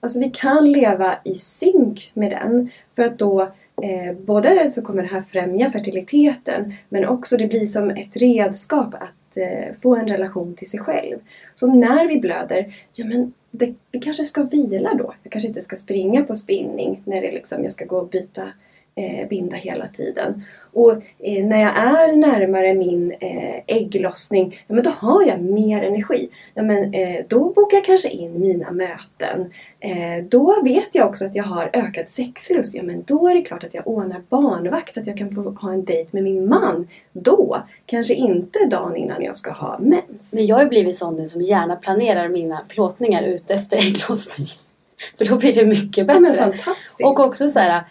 [0.00, 5.02] Alltså vi kan leva i synk med den för att då eh, både så kommer
[5.02, 10.08] det här främja fertiliteten men också det blir som ett redskap att eh, få en
[10.08, 11.18] relation till sig själv.
[11.54, 15.14] Så när vi blöder, ja men det, vi kanske ska vila då.
[15.22, 18.42] Jag kanske inte ska springa på spinning när det liksom, jag ska gå och byta
[18.98, 20.44] eh, binda hela tiden.
[20.72, 25.82] Och eh, när jag är närmare min eh, ägglossning, ja, men då har jag mer
[25.82, 26.28] energi.
[26.54, 29.52] Ja, men, eh, då bokar jag kanske in mina möten.
[29.80, 32.74] Eh, då vet jag också att jag har ökad sexlust.
[32.74, 35.50] Ja, men då är det klart att jag ordnar barnvakt så att jag kan få
[35.50, 36.88] ha en dejt med min man.
[37.12, 37.62] Då!
[37.86, 40.32] Kanske inte dagen innan jag ska ha mens.
[40.32, 44.48] Men jag har ju blivit sån nu som gärna planerar mina plåtningar ut efter ägglossning.
[45.18, 46.54] För då blir det mycket bättre.
[46.98, 47.08] Ja.
[47.08, 47.84] Och också så här,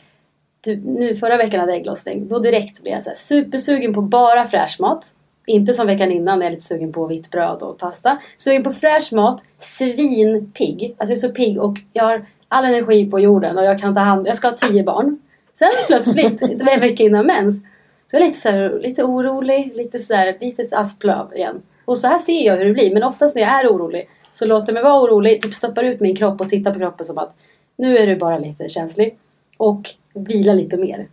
[0.61, 2.27] typ, nu förra veckan hade jag ägglossning.
[2.27, 5.13] Då direkt blev jag så här, supersugen på bara fräsch mat.
[5.45, 8.17] Inte som veckan innan när jag är lite sugen på vitt bröd och pasta.
[8.37, 10.95] Sugen på fräsch mat, svinpigg.
[10.97, 13.95] Alltså jag är så pigg och jag har all energi på jorden och jag kan
[13.95, 15.19] ta hand Jag ska ha tio barn.
[15.55, 17.61] Sen plötsligt, en vecka innan mens,
[18.07, 21.61] så är jag lite, så här, lite orolig, lite sådär, litet asplöv igen.
[21.85, 22.93] Och så här ser jag hur det blir.
[22.93, 25.99] Men oftast när jag är orolig så låter jag mig vara orolig, typ stoppar ut
[25.99, 27.35] min kropp och tittar på kroppen som att
[27.75, 29.17] nu är du bara lite känslig.
[29.57, 29.81] Och
[30.23, 31.08] vila lite mer.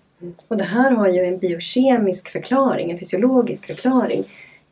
[0.49, 4.25] Och det här har ju en biokemisk förklaring, en fysiologisk förklaring.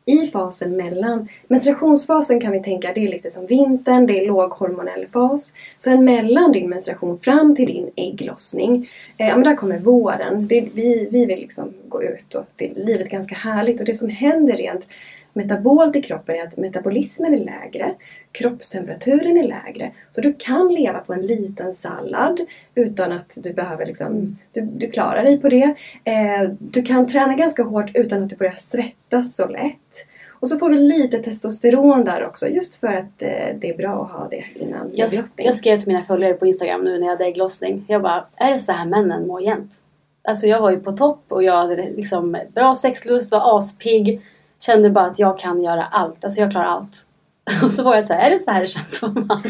[0.05, 5.07] I fasen mellan, menstruationsfasen kan vi tänka det är lite som vintern, det är låghormonell
[5.13, 5.53] fas.
[5.79, 10.47] Sen mellan din menstruation fram till din ägglossning, eh, ja men där kommer våren.
[10.47, 13.93] Det, vi, vi vill liksom gå ut och det, livet är ganska härligt och det
[13.93, 14.85] som händer rent
[15.33, 17.95] metabolt i kroppen är att metabolismen är lägre,
[18.31, 19.91] kroppstemperaturen är lägre.
[20.11, 22.39] Så du kan leva på en liten sallad
[22.75, 25.75] utan att du behöver liksom, du, du klarar dig på det.
[26.03, 30.07] Eh, du kan träna ganska hårt utan att du börjar svettas så lätt.
[30.29, 34.03] Och så får du lite testosteron där också just för att eh, det är bra
[34.03, 37.13] att ha det innan jag, jag skrev till mina följare på Instagram nu när jag
[37.13, 37.85] hade ägglossning.
[37.87, 39.83] Jag bara, är det så här männen mår jämt?
[40.27, 44.21] Alltså jag var ju på topp och jag hade liksom bra sexlust, var aspigg
[44.65, 46.23] kände bara att jag kan göra allt.
[46.23, 47.07] Alltså jag klarar allt.
[47.63, 49.41] Och så var jag så här, är det så här det känns som man?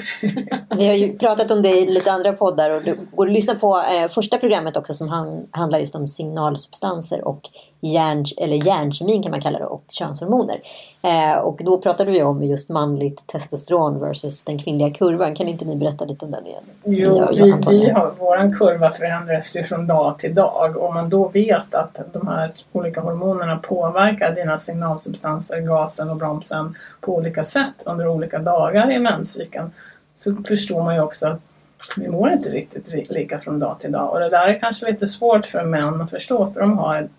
[0.77, 3.55] Vi har ju pratat om det i lite andra poddar och du går och lyssnar
[3.55, 7.49] på eh, första programmet också som han, handlar just om signalsubstanser och
[7.87, 10.61] hjärn, eller hjärnkemin kan man kalla det och könshormoner.
[11.01, 15.35] Eh, och då pratade vi om just manligt testosteron versus den kvinnliga kurvan.
[15.35, 16.63] Kan inte ni berätta lite om den igen?
[16.83, 21.27] Jo, vi, vi har, våran kurva förändras ju från dag till dag och man då
[21.27, 27.83] vet att de här olika hormonerna påverkar dina signalsubstanser, gasen och bromsen på olika sätt
[27.85, 29.71] under olika dagar i menscykeln
[30.15, 31.39] så förstår man ju också att
[31.97, 35.07] vi mår inte riktigt lika från dag till dag och det där är kanske lite
[35.07, 37.09] svårt för män att förstå för de har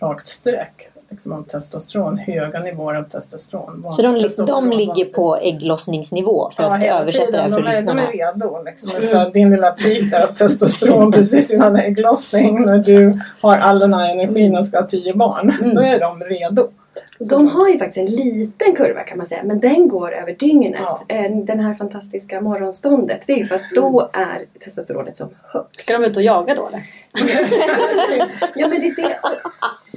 [0.00, 3.92] rakt streck liksom, av testosteron, höga nivåer av testosteron.
[3.92, 7.68] Så de, testosteron de ligger på ägglossningsnivå för ja, att översätta det här för de
[7.68, 8.02] lyssnarna?
[8.02, 12.78] De är redo liksom, för din lilla peak där av testosteron precis innan ägglossning när
[12.78, 15.50] du har all den här energin och ska ha tio barn.
[15.60, 15.74] Mm.
[15.74, 16.68] Då är de redo.
[17.18, 20.80] De har ju faktiskt en liten kurva kan man säga men den går över dygnet.
[20.80, 21.04] Ja.
[21.08, 23.20] Eh, den här fantastiska morgonståndet.
[23.26, 25.80] Det är ju för att då är testosteronet som högst.
[25.80, 26.82] Ska de ut och jaga då eller?
[28.54, 29.18] ja men det är det.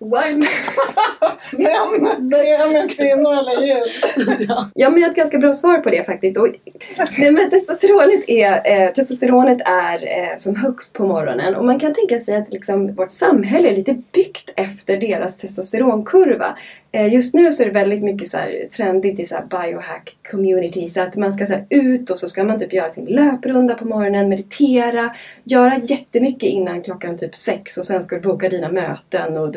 [0.00, 0.34] Why?
[1.58, 2.18] Män,
[2.72, 3.84] med kvinnor eller djur.
[4.74, 6.38] ja men jag har ett ganska bra svar på det faktiskt.
[6.38, 6.48] Och,
[7.18, 11.94] nej, men testosteronet är, eh, testosteronet är eh, som högst på morgonen och man kan
[11.94, 16.56] tänka sig att liksom, vårt samhälle är lite byggt efter deras testosteronkurva.
[16.92, 20.88] Eh, just nu så är det väldigt mycket så här, trendigt i så biohack community
[20.88, 23.74] så att man ska så här, ut och så ska man typ göra sin löprunda
[23.74, 28.68] på morgonen, meditera, göra jättemycket innan klockan typ sex och sen ska du boka dina
[28.68, 29.52] möten och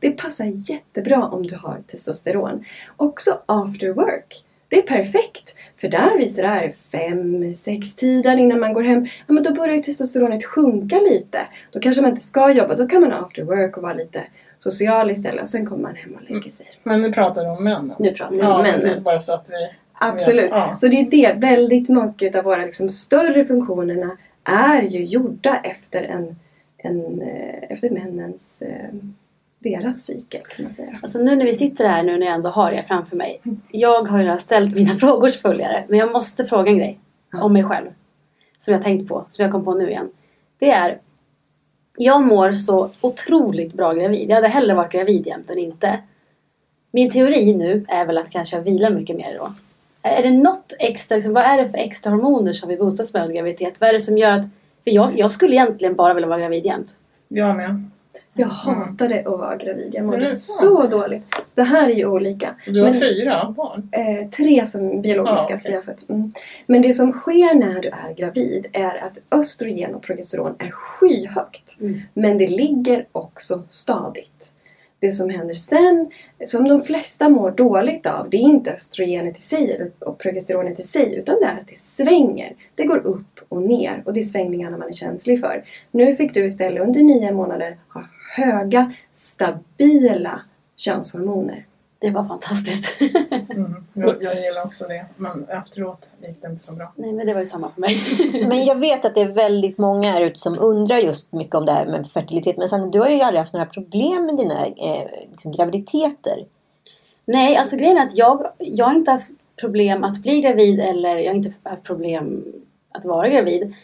[0.00, 2.64] Det passar jättebra om du har testosteron.
[2.96, 4.44] Också after work.
[4.68, 5.56] Det är perfekt!
[5.80, 9.06] För där visar det här fem, sex tiden innan man går hem.
[9.26, 11.46] Ja, men då börjar testosteronet sjunka lite.
[11.72, 12.74] Då kanske man inte ska jobba.
[12.74, 14.24] Då kan man after work och vara lite
[14.58, 16.66] social istället och sen kommer man hem och lägger sig.
[16.82, 17.96] Men nu pratar du om männen.
[17.98, 18.80] Nu pratar vi ja, om männen.
[18.80, 20.50] Precis, bara så att vi Absolut.
[20.50, 20.76] Ja.
[20.76, 21.34] Så det är det.
[21.38, 26.36] Väldigt mycket av våra liksom, större funktionerna är ju gjorda efter, en,
[26.78, 28.94] en, eh, efter männens eh,
[29.64, 30.98] deras cykel kan man säga.
[31.02, 33.40] Alltså nu när vi sitter här nu när jag ändå har er framför mig.
[33.70, 36.98] Jag har ju ställt mina frågor till följare men jag måste fråga en grej
[37.32, 37.86] om mig själv.
[38.58, 40.08] Som jag tänkt på, som jag kom på nu igen.
[40.58, 40.98] Det är
[41.96, 44.30] jag mår så otroligt bra gravid.
[44.30, 45.98] Jag hade hellre varit gravid jämt än inte.
[46.90, 49.52] Min teori nu är väl att kanske jag vilar mycket mer då.
[50.02, 53.22] Är det något extra, liksom, vad är det för extra hormoner som vi boostas med
[53.22, 53.80] under graviditet?
[53.80, 54.46] Vad är det som gör att...
[54.84, 56.98] För jag, jag skulle egentligen bara vilja vara gravid jämt.
[57.28, 57.90] Jag med.
[58.34, 59.90] Jag hatade att vara gravid.
[59.92, 61.22] Jag mådde så dåligt.
[61.54, 62.54] Det här är ju olika.
[62.66, 63.88] Du har Men- fyra barn?
[63.92, 65.58] Eh, tre som biologiska Ja, okej.
[65.58, 66.08] som jag fött.
[66.08, 66.32] Mm.
[66.66, 71.80] Men det som sker när du är gravid är att östrogen och progesteron är skyhögt.
[71.80, 72.00] Mm.
[72.14, 74.33] Men det ligger också stadigt.
[75.04, 76.10] Det som händer sen,
[76.46, 80.82] som de flesta mår dåligt av, det är inte östrogenet i sig och progesteronet i
[80.82, 82.54] sig, utan det är att det svänger.
[82.74, 85.64] Det går upp och ner och det är svängningarna man är känslig för.
[85.90, 88.04] Nu fick du istället under nio månader ha
[88.36, 90.40] höga, stabila
[90.76, 91.66] könshormoner.
[92.04, 93.00] Det var fantastiskt.
[93.50, 93.84] Mm.
[93.92, 95.06] Jag, jag gillar också det.
[95.16, 96.92] Men efteråt gick det inte så bra.
[96.96, 97.96] Nej men det var ju samma för mig.
[98.48, 101.66] Men jag vet att det är väldigt många här ute som undrar just mycket om
[101.66, 102.56] det här med fertilitet.
[102.56, 106.44] Men Sanna, du har ju aldrig haft några problem med dina eh, liksom, graviditeter.
[107.24, 111.16] Nej, alltså grejen är att jag, jag har inte haft problem att bli gravid eller
[111.16, 112.44] jag har inte haft problem
[112.92, 113.74] att vara gravid.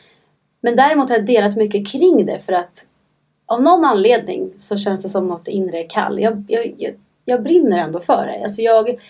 [0.61, 2.87] Men däremot har jag delat mycket kring det för att
[3.47, 6.21] av någon anledning så känns det som något inre kall.
[6.21, 6.95] Jag, jag, jag,
[7.31, 8.43] jag brinner ändå för det.
[8.43, 9.01] Alltså jag,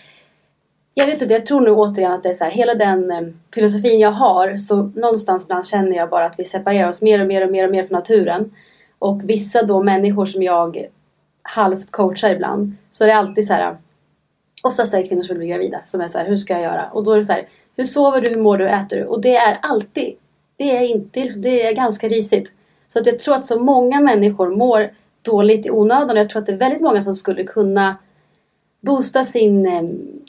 [0.93, 3.21] jag vet inte, jag tror nu återigen att det är så här, hela den eh,
[3.53, 7.27] filosofin jag har så någonstans ibland känner jag bara att vi separerar oss mer och
[7.27, 8.51] mer och mer och mer från naturen.
[8.99, 10.87] Och vissa då människor som jag
[11.43, 13.77] halvt coachar ibland så är det alltid så här
[14.63, 16.61] Oftast är det kvinnor som vill bli gravida som är så här, hur ska jag
[16.61, 16.89] göra?
[16.93, 19.05] Och då är det så här, hur sover du, hur mår du, hur äter du?
[19.05, 20.15] Och det är alltid,
[20.57, 22.53] det är inte, det är liksom, ganska risigt.
[22.87, 24.89] Så att jag tror att så många människor mår
[25.21, 27.97] dåligt i onödan och jag tror att det är väldigt många som skulle kunna
[28.81, 29.83] boosta sin eh,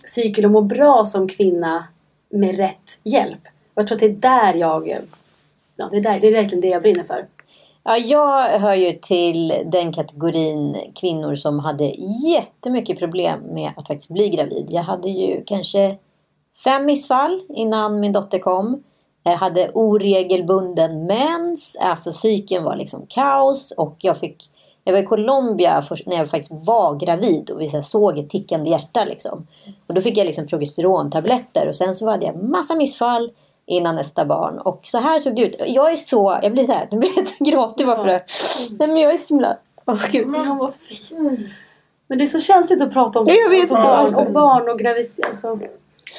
[0.06, 1.84] cykel och må bra som kvinna
[2.28, 3.40] med rätt hjälp.
[3.74, 4.98] Och jag tror att det är där jag, eh,
[5.76, 7.26] ja det är, där, det är verkligen det jag brinner för.
[7.84, 11.84] Ja, jag hör ju till den kategorin kvinnor som hade
[12.26, 14.66] jättemycket problem med att faktiskt bli gravid.
[14.68, 15.96] Jag hade ju kanske
[16.64, 18.82] fem missfall innan min dotter kom.
[19.22, 24.50] Jag hade oregelbunden mens, alltså cykeln var liksom kaos och jag fick
[24.84, 28.70] jag var i Colombia när jag faktiskt var gravid och vi så såg ett tickande
[28.70, 29.46] hjärta liksom.
[29.86, 33.30] Och då fick jag liksom progesterontabletter och sen så hade jag massa missfall
[33.66, 34.58] innan nästa barn.
[34.58, 35.56] Och så här såg det ut.
[35.66, 38.24] Jag är så, jag blir så här, nu blir jag gråter bara för det.
[38.78, 40.36] Nej men jag är så himla, åh gud.
[40.36, 41.50] Han var fin.
[42.06, 44.78] Men det är så känsligt att prata om Jag vet alltså, barn och barn och
[44.78, 45.26] graviditet.
[45.26, 45.58] Alltså.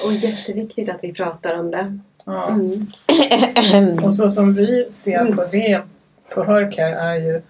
[0.05, 1.99] Och jätteviktigt att vi pratar om det.
[2.25, 2.47] Ja.
[2.47, 3.99] Mm.
[4.05, 5.81] Och så som vi ser på det
[6.29, 7.41] på Hörcare är ju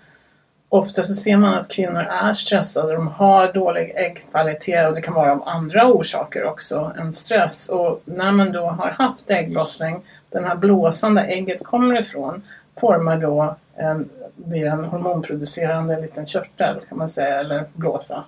[0.74, 5.14] Ofta så ser man att kvinnor är stressade, de har dålig äggkvalitet och det kan
[5.14, 7.70] vara av andra orsaker också än stress.
[7.70, 12.42] Och när man då har haft ägglossning, den här blåsan där ägget kommer ifrån
[12.80, 18.24] formar då en, blir en hormonproducerande liten körtel kan man säga, eller blåsa.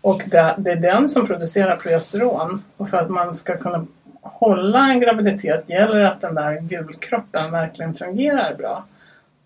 [0.00, 2.62] Och det, det är den som producerar progesteron.
[2.76, 3.86] Och för att man ska kunna
[4.22, 8.84] hålla en graviditet gäller att den där gulkroppen verkligen fungerar bra.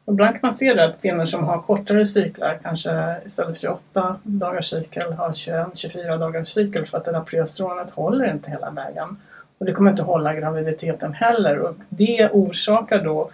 [0.07, 4.17] Ibland kan man se det att kvinnor som har kortare cyklar, kanske istället för 28
[4.23, 9.17] dagars cykel, har 21-24 dagars cykel för att det där progesteronet håller inte hela vägen.
[9.59, 13.31] Och det kommer inte hålla graviditeten heller och det orsakar då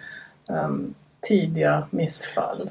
[0.49, 2.69] ehm, tidiga missfall.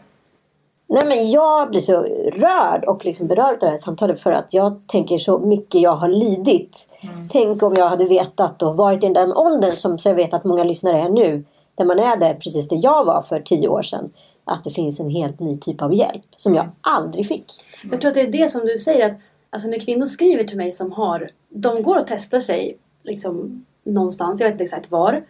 [0.89, 4.55] Nej men jag blir så rörd och liksom berörd av det här samtalet för att
[4.55, 6.89] jag tänker så mycket jag har lidit.
[7.33, 10.65] Tänk om jag hade vetat och varit i den åldern som jag vet att många
[10.65, 11.45] lyssnare är nu.
[11.79, 14.11] Där man är där precis där jag var för tio år sedan.
[14.45, 17.45] Att det finns en helt ny typ av hjälp som jag aldrig fick.
[17.91, 19.17] Jag tror att det är det som du säger att
[19.51, 24.41] alltså när kvinnor skriver till mig som har, de går och testar sig liksom någonstans,
[24.41, 25.25] jag vet inte exakt var.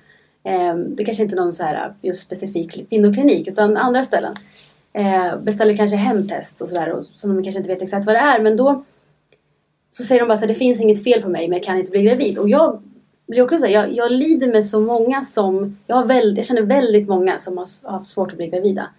[0.44, 4.36] Eh, det kanske inte är någon så här just specifik kvinnoklinik utan andra ställen.
[4.92, 8.40] Eh, beställer kanske hemtest och sådär som de kanske inte vet exakt vad det är
[8.40, 8.84] men då
[9.90, 11.78] så säger de bara så här, det finns inget fel på mig men jag kan
[11.78, 12.38] inte bli gravid.
[12.38, 12.82] Och jag
[13.28, 16.46] blir också så här, jag, jag lider med så många som, jag, har väldigt, jag
[16.46, 18.90] känner väldigt många som har haft svårt att bli gravida.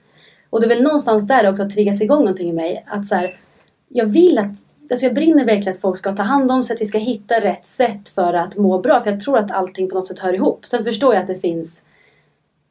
[0.49, 2.85] Och det är väl någonstans där det också har triggas igång någonting i mig.
[2.87, 3.39] Att så här,
[3.87, 4.51] jag vill att,
[4.91, 7.39] alltså jag brinner verkligen att folk ska ta hand om sig, att vi ska hitta
[7.39, 9.01] rätt sätt för att må bra.
[9.01, 10.65] För jag tror att allting på något sätt hör ihop.
[10.65, 11.85] Sen förstår jag att det finns,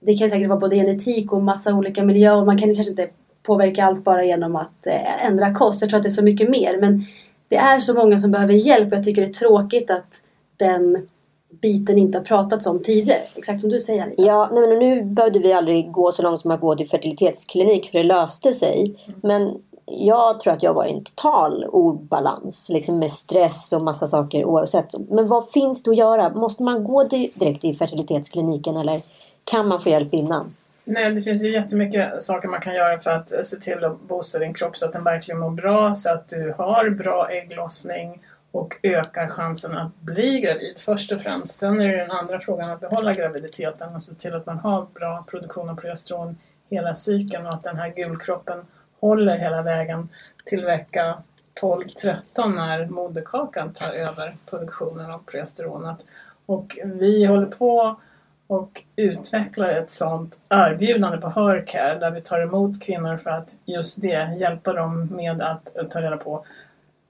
[0.00, 2.44] det kan säkert vara både genetik och massa olika miljöer.
[2.44, 3.08] Man kan kanske inte
[3.42, 5.80] påverka allt bara genom att eh, ändra kost.
[5.80, 6.78] Jag tror att det är så mycket mer.
[6.80, 7.04] Men
[7.48, 10.22] det är så många som behöver hjälp och jag tycker det är tråkigt att
[10.56, 11.08] den
[11.50, 13.20] biten inte har pratats om tidigare.
[13.34, 14.22] Exakt som du säger Anita.
[14.22, 17.90] Ja, nej, men nu behövde vi aldrig gå så långt som att gå till fertilitetsklinik
[17.90, 18.96] för det löste sig.
[19.22, 22.68] Men jag tror att jag var i en total obalans.
[22.68, 24.94] Liksom med stress och massa saker oavsett.
[25.10, 26.30] Men vad finns det att göra?
[26.30, 29.02] Måste man gå di- direkt till fertilitetskliniken eller
[29.44, 30.54] kan man få hjälp innan?
[30.84, 34.38] Nej, det finns ju jättemycket saker man kan göra för att se till att boosta
[34.38, 38.20] din kropp så att den verkligen mår bra, så att du har bra ägglossning
[38.58, 41.58] och ökar chansen att bli gravid först och främst.
[41.58, 44.86] Sen är det den andra frågan att behålla graviditeten och se till att man har
[44.94, 46.36] bra produktion av progesteron
[46.70, 48.66] hela cykeln och att den här gulkroppen
[49.00, 50.08] håller hela vägen
[50.44, 51.22] till vecka
[51.60, 52.14] 12-13
[52.54, 56.06] när moderkakan tar över produktionen av progesteronet.
[56.46, 58.00] Och vi håller på
[58.46, 64.02] och utvecklar ett sådant erbjudande på Hercare där vi tar emot kvinnor för att just
[64.02, 66.44] det, hjälpa dem med att ta reda på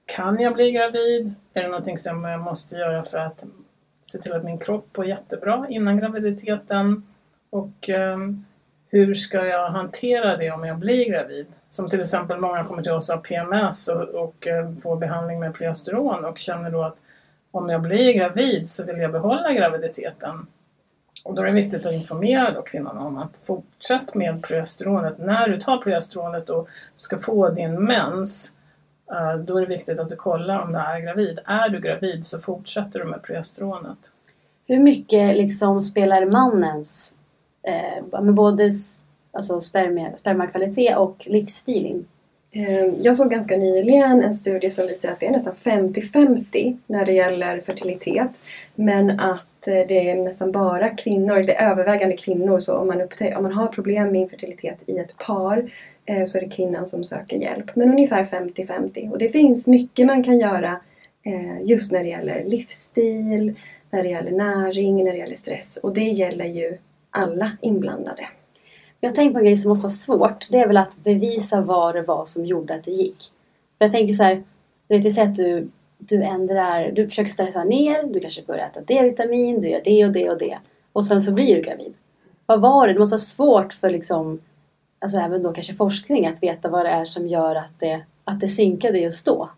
[0.09, 1.33] kan jag bli gravid?
[1.53, 3.43] Är det någonting som jag måste göra för att
[4.05, 7.07] se till att min kropp är jättebra innan graviditeten?
[7.49, 8.45] Och um,
[8.87, 11.45] hur ska jag hantera det om jag blir gravid?
[11.67, 15.53] Som till exempel många kommer till oss av PMS och, och uh, får behandling med
[15.53, 16.97] progesteron och känner då att
[17.51, 20.47] om jag blir gravid så vill jag behålla graviditeten.
[21.23, 25.17] Och då är det viktigt att informera då kvinnan om att fortsätt med progesteronet.
[25.17, 28.55] När du tar progesteronet och ska få din mens
[29.45, 31.39] då är det viktigt att du kollar om du är gravid.
[31.45, 33.97] Är du gravid så fortsätter du med progesteronet.
[34.67, 37.17] Hur mycket liksom spelar mannens
[37.63, 38.69] eh, med både
[39.31, 42.05] alltså spermakvalitet och livsstil in?
[42.51, 47.05] Eh, jag såg ganska nyligen en studie som visar att det är nästan 50-50 när
[47.05, 48.31] det gäller fertilitet.
[48.75, 53.01] Men att eh, det är nästan bara kvinnor, det är övervägande kvinnor, så om man,
[53.01, 55.69] upptäck, om man har problem med infertilitet i ett par eh,
[56.09, 57.75] Eh, så är det kvinnan som söker hjälp.
[57.75, 59.11] Men ungefär 50-50.
[59.11, 60.79] Och det finns mycket man kan göra
[61.23, 63.55] eh, just när det gäller livsstil,
[63.89, 65.79] när det gäller näring, när det gäller stress.
[65.83, 66.77] Och det gäller ju
[67.09, 68.27] alla inblandade.
[68.99, 70.47] Jag tänker på en grej som måste vara svårt.
[70.51, 73.17] Det är väl att bevisa vad det var som gjorde att det gick.
[73.77, 74.43] För jag tänker så här,
[74.87, 79.61] du säger att du, du ändrar, du försöker stressa ner, du kanske börjar äta D-vitamin,
[79.61, 80.57] du gör det och det och det.
[80.93, 81.93] Och sen så blir du gravid.
[82.45, 82.93] Vad var det?
[82.93, 84.39] Det måste vara svårt för liksom,
[84.99, 88.39] alltså även då kanske forskning att veta vad det är som gör att det, att
[88.39, 89.49] det synkade just då.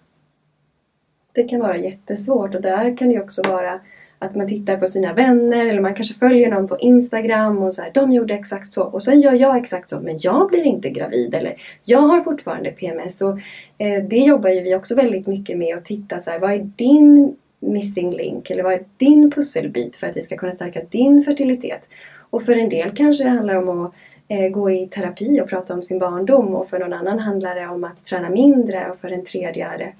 [1.34, 3.80] Det kan vara jättesvårt och där kan det också vara
[4.20, 7.82] att man tittar på sina vänner eller man kanske följer någon på Instagram och så
[7.82, 10.90] här, de gjorde exakt så och sen gör jag exakt så men jag blir inte
[10.90, 13.40] gravid eller jag har fortfarande PMS och
[13.78, 16.70] eh, det jobbar ju vi också väldigt mycket med att titta så här, vad är
[16.76, 21.24] din missing link eller vad är din pusselbit för att vi ska kunna stärka din
[21.24, 21.82] fertilitet?
[22.30, 23.94] Och för en del kanske det handlar om att
[24.32, 27.68] Eh, gå i terapi och prata om sin barndom och för någon annan handlar det
[27.68, 29.94] om att träna mindre och för en tredje är det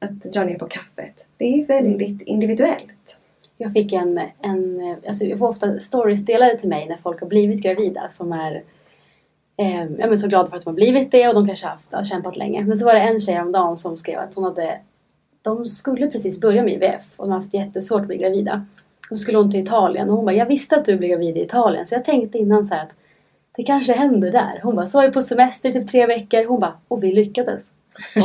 [0.00, 1.26] att dra ner på kaffet.
[1.36, 3.18] Det är väldigt individuellt.
[3.56, 7.28] Jag fick en, en alltså jag får ofta stories delade till mig när folk har
[7.28, 8.62] blivit gravida som är
[9.56, 11.92] eh, jag är så glada för att de har blivit det och de kanske haft,
[11.92, 12.64] har kämpat länge.
[12.64, 14.78] Men så var det en tjej häromdagen som skrev att hon hade
[15.42, 18.66] de skulle precis börja med IVF och de har haft jättesvårt att bli gravida.
[19.10, 21.36] Och så skulle hon till Italien och hon bara, jag visste att du blev gravid
[21.36, 22.90] i Italien så jag tänkte innan så att
[23.56, 24.60] det kanske händer där.
[24.62, 26.44] Hon bara, så var vi på semester i typ tre veckor.
[26.44, 27.72] Hon bara, och vi lyckades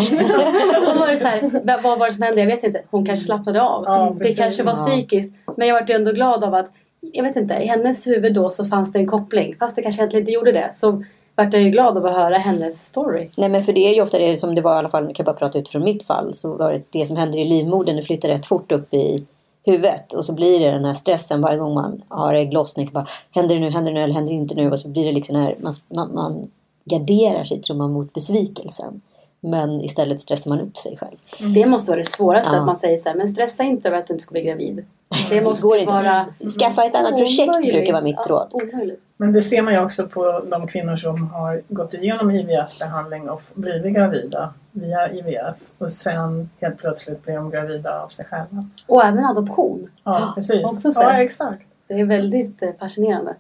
[0.80, 2.42] och då var det så här, vad var det som hände?
[2.42, 2.82] Jag vet inte.
[2.90, 3.84] Hon kanske slappnade av.
[3.86, 5.36] Ja, det kanske var psykiskt.
[5.58, 8.66] Men jag var ändå glad av att, jag vet inte, i hennes huvud då så
[8.66, 9.56] fanns det en koppling.
[9.60, 10.70] Fast det kanske egentligen inte gjorde det.
[10.74, 11.04] Så
[11.36, 13.30] vart jag ju glad av att höra hennes story.
[13.38, 15.16] Nej men för det är ju ofta det som det var i alla fall, jag
[15.16, 16.34] kan bara prata utifrån mitt fall.
[16.34, 19.26] Så var det det som händer i livmodern, det flyttar rätt fort upp i
[19.68, 20.14] huvudet.
[20.14, 22.90] Och så blir det den här stressen varje gång man har ägglossning.
[22.94, 24.72] Bara, händer det nu, händer det nu eller händer det inte nu?
[24.72, 26.52] Och så blir det liksom här, man, man, man
[26.86, 29.02] garderar sig tror man mot besvikelsen.
[29.40, 31.18] Men istället stressar man upp sig själv.
[31.40, 31.54] Mm.
[31.54, 32.60] Det måste vara det svåraste, ja.
[32.60, 34.86] att man säger så här, men stressa inte över att du inte ska bli gravid.
[35.30, 36.26] Det måste det vara...
[36.60, 37.38] Skaffa ett annat omöjligt.
[37.38, 38.48] projekt brukar vara mitt råd.
[38.54, 39.02] omöjligt.
[39.18, 43.42] Men det ser man ju också på de kvinnor som har gått igenom IVF-behandling och
[43.54, 48.70] blivit gravida via IVF och sen helt plötsligt blir de gravida av sig själva.
[48.88, 49.90] Och även adoption.
[50.04, 50.64] Ja, precis.
[50.64, 51.64] Också ja, exakt.
[51.88, 53.36] Det är väldigt eh, fascinerande.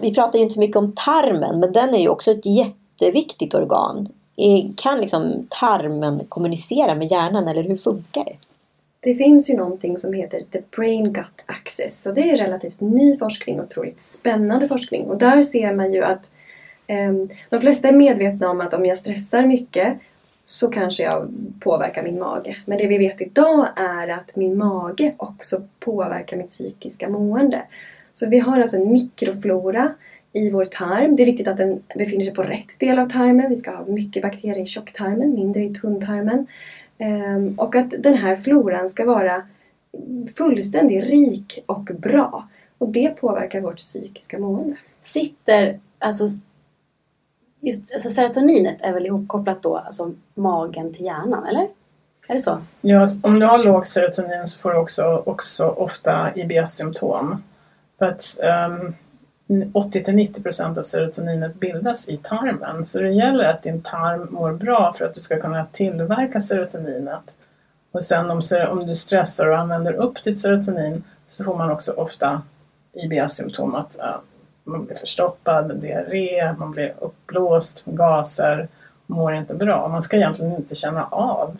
[0.00, 3.54] Vi pratar ju inte så mycket om tarmen men den är ju också ett jätteviktigt
[3.54, 4.08] organ
[4.76, 8.36] kan liksom tarmen kommunicera med hjärnan eller hur funkar det?
[9.04, 13.18] Det finns ju någonting som heter The Brain Gut Access Så det är relativt ny
[13.18, 16.30] forskning och otroligt spännande forskning och där ser man ju att
[16.88, 19.98] um, de flesta är medvetna om att om jag stressar mycket
[20.44, 21.28] så kanske jag
[21.60, 22.56] påverkar min mage.
[22.66, 27.62] Men det vi vet idag är att min mage också påverkar mitt psykiska mående.
[28.12, 29.94] Så vi har alltså en mikroflora
[30.32, 31.16] i vår tarm.
[31.16, 33.50] Det är viktigt att den befinner sig på rätt del av tarmen.
[33.50, 36.46] Vi ska ha mycket bakterier i tjocktarmen, mindre i tunntarmen.
[36.98, 39.42] Ehm, och att den här floran ska vara
[40.36, 42.48] fullständigt rik och bra.
[42.78, 44.76] Och det påverkar vårt psykiska mående.
[45.02, 46.24] Sitter, alltså,
[47.60, 51.68] just, alltså serotoninet är väl ihopkopplat då, alltså magen till hjärnan, eller?
[52.28, 52.58] Är det så?
[52.80, 57.42] Ja, om du har låg serotonin så får du också, också ofta IBS-symptom.
[57.98, 58.24] För att
[58.70, 58.94] um,
[59.72, 62.86] 80 90 procent av serotoninet bildas i tarmen.
[62.86, 67.34] Så det gäller att din tarm mår bra för att du ska kunna tillverka serotoninet.
[67.92, 71.92] Och sen om, om du stressar och använder upp ditt serotonin så får man också
[71.92, 72.42] ofta
[72.92, 74.16] IBS-symptom att uh,
[74.64, 78.68] man blir förstoppad, diarré, man blir uppblåst, gaser
[79.06, 79.88] mår inte bra.
[79.88, 81.56] Man ska egentligen inte känna av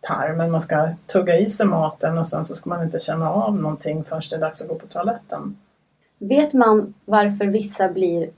[0.00, 0.50] tarmen.
[0.50, 4.04] Man ska tugga i sig maten och sen så ska man inte känna av någonting
[4.04, 5.56] förrän det är dags att gå på toaletten.
[6.22, 8.30] Vet man varför vissa blir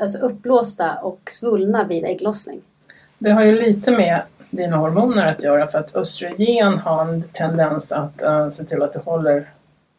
[0.00, 2.60] alltså uppblåsta och svullna vid ägglossning?
[3.18, 7.92] Det har ju lite med dina hormoner att göra för att östrogen har en tendens
[7.92, 9.48] att uh, se till att du håller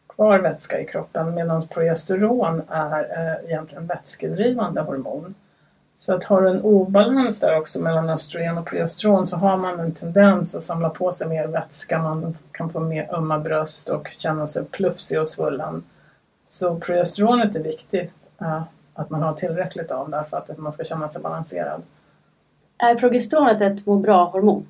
[0.08, 5.34] kvar vätska i kroppen medan progesteron är uh, egentligen vätskedrivande hormon.
[5.96, 9.80] Så att har du en obalans där också mellan östrogen och progesteron så har man
[9.80, 14.08] en tendens att samla på sig mer vätska, man kan få mer ömma bröst och
[14.18, 15.82] känna sig plufsig och svullen.
[16.48, 18.62] Så progesteronet är viktigt eh,
[18.94, 21.82] att man har tillräckligt av där för att man ska känna sig balanserad.
[22.78, 24.66] Är progesteronet ett må bra-hormon?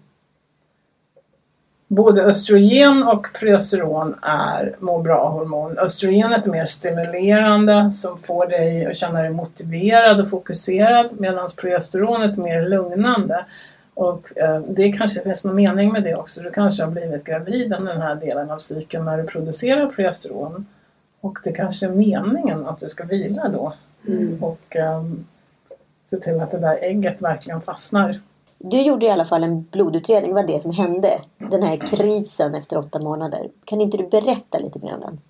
[1.89, 5.79] Både östrogen och progesteron är må bra-hormon.
[5.79, 12.39] Östrogenet är mer stimulerande som får dig att känna dig motiverad och fokuserad medan progesteronet
[12.39, 13.45] är mer lugnande.
[13.95, 16.43] Och eh, det kanske finns någon mening med det också.
[16.43, 20.66] Du kanske har blivit gravid under den här delen av cykeln när du producerar progesteron.
[21.21, 23.73] Och det kanske är meningen att du ska vila då.
[24.41, 25.03] Och eh,
[26.07, 28.21] se till att det där ägget verkligen fastnar.
[28.59, 30.35] Du gjorde i alla fall en blodutredning.
[30.35, 31.21] Vad det som hände?
[31.51, 33.49] Den här krisen efter åtta månader.
[33.64, 35.21] Kan inte du berätta lite mer om den?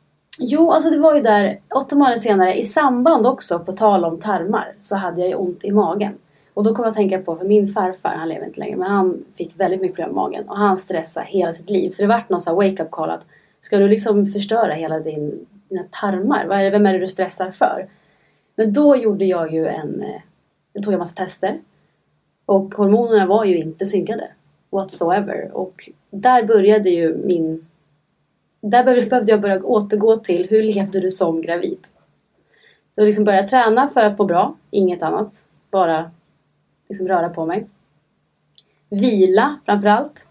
[0.40, 4.18] Jo, alltså det var ju där åtta månader senare i samband också på tal om
[4.18, 6.12] tarmar så hade jag ju ont i magen.
[6.54, 8.90] Och då kom jag att tänka på, för min farfar, han lever inte längre, men
[8.90, 11.90] han fick väldigt mycket problem med magen och han stressade hela sitt liv.
[11.90, 13.26] Så det vart någon sån här wake-up call att
[13.60, 16.46] ska du liksom förstöra hela din, dina tarmar?
[16.46, 17.88] Vad är det, vem är det du stressar för?
[18.54, 20.20] Men då gjorde jag ju en, eh,
[20.72, 21.60] då tog jag massa tester
[22.46, 24.30] och hormonerna var ju inte synkade
[24.70, 25.50] whatsoever.
[25.52, 27.66] Och där började ju min
[28.60, 31.78] där behövde jag börja återgå till hur levde du som gravid?
[32.94, 35.46] Så liksom började träna för att må bra, inget annat.
[35.70, 36.10] Bara
[36.88, 37.66] liksom röra på mig.
[38.88, 40.28] Vila framförallt.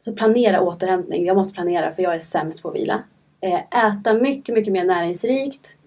[0.00, 1.26] Så planera återhämtning.
[1.26, 3.02] Jag måste planera för jag är sämst på att vila.
[3.44, 5.78] Eh, äta mycket, mycket mer näringsrikt.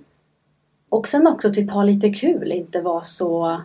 [0.90, 3.62] Och sen också typ ha lite kul, inte vara så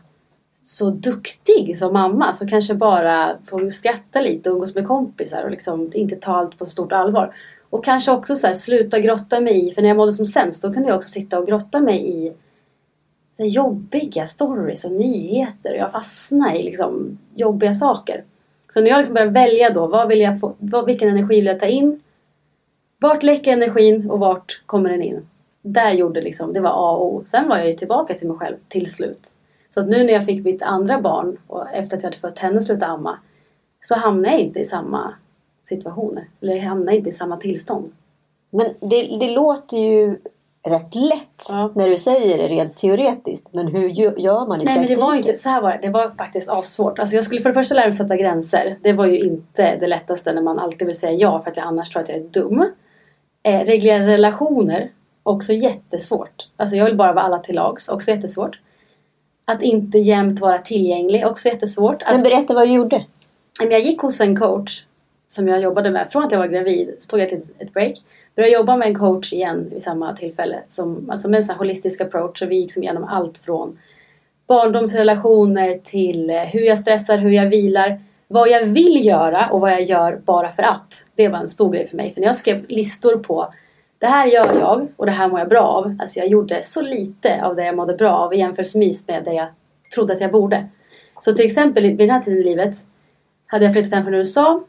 [0.65, 5.51] så duktig som mamma så kanske bara få skratta lite och umgås med kompisar och
[5.51, 7.35] liksom inte ta allt på stort allvar.
[7.71, 10.63] Och kanske också så här, sluta grotta mig i, för när jag mådde som sämst
[10.63, 12.33] då kunde jag också sitta och grotta mig i
[13.33, 18.25] så jobbiga stories och nyheter och jag fastnade i liksom jobbiga saker.
[18.69, 21.47] Så när jag liksom började välja då, vad vill jag få, vad, vilken energi vill
[21.47, 22.01] jag ta in?
[23.03, 25.27] Vart läcker energin och vart kommer den in?
[25.63, 27.23] Där gjorde liksom, det var A och O.
[27.27, 29.29] Sen var jag ju tillbaka till mig själv till slut.
[29.69, 32.39] Så att nu när jag fick mitt andra barn och efter att jag hade fött
[32.39, 33.19] henne och slutat amma
[33.81, 35.15] så hamnade jag inte i samma
[35.63, 36.25] situationer.
[36.41, 37.93] Eller jag hamnade inte i samma tillstånd.
[38.51, 40.17] Men det, det låter ju
[40.65, 41.73] rätt lätt Ja.
[41.75, 43.49] när du säger det rent teoretiskt.
[43.51, 45.79] Men hur gö- gör man i Nej men det var inte, så här var det,
[45.83, 46.99] det var faktiskt assvårt.
[46.99, 48.77] Alltså jag skulle för det första lära mig sätta gränser.
[48.83, 51.67] Det var ju inte det lättaste när man alltid vill säga ja för att jag
[51.67, 52.65] annars tror att jag är dum.
[53.43, 54.91] Eh, reglera relationer,
[55.23, 56.49] också jättesvårt.
[56.57, 58.59] Alltså jag vill bara vara alla till lags, också jättesvårt.
[59.45, 62.03] Att inte jämt vara tillgänglig, också jättesvårt.
[62.03, 63.05] Att Men berätta vad du gjorde.
[63.61, 64.85] Jag gick hos en coach
[65.27, 66.97] som jag jobbade med från att jag var gravid.
[66.99, 67.95] Så tog jag ett, ett break.
[68.37, 70.63] Började jobba med en coach igen vid samma tillfälle.
[70.69, 72.39] Som, alltså med en sån här holistisk approach.
[72.39, 73.79] Så vi gick som igenom allt från
[74.47, 78.01] barndomsrelationer till eh, hur jag stressar, hur jag vilar.
[78.33, 81.07] Vad jag vill göra och vad jag gör bara för att.
[81.15, 82.15] Det var en stor grej för mig.
[82.15, 83.53] För när jag skrev listor på
[83.99, 85.97] det här gör jag och det här mår jag bra av.
[86.01, 89.33] Alltså jag gjorde så lite av det jag mådde bra av i jämförelse med det
[89.33, 89.49] jag
[89.95, 90.69] trodde att jag borde.
[91.21, 92.77] Så till exempel vid den här tiden i livet
[93.47, 94.63] hade jag flyttat hem från USA.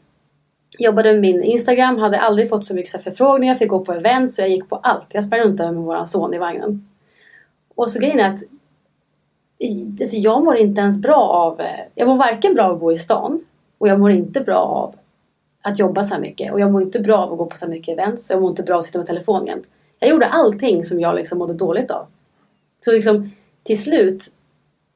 [0.78, 4.42] Jobbade med min Instagram, hade aldrig fått så mycket förfrågningar, fick gå på event så
[4.42, 5.14] jag gick på allt.
[5.14, 6.88] Jag sprang runt där med vår son i vagnen.
[7.74, 8.40] Och så grejen är att
[10.00, 12.92] alltså jag mår inte ens bra av, eh, jag mår varken bra av att bo
[12.92, 13.44] i stan
[13.84, 14.94] och jag mår inte bra av
[15.62, 16.52] att jobba så här mycket.
[16.52, 18.30] Och jag mår inte bra av att gå på så här mycket events.
[18.30, 19.68] Jag mår inte bra av att sitta med telefonen jämt.
[19.98, 22.06] Jag gjorde allting som jag liksom mådde dåligt av.
[22.84, 23.30] Så liksom
[23.62, 24.26] till slut,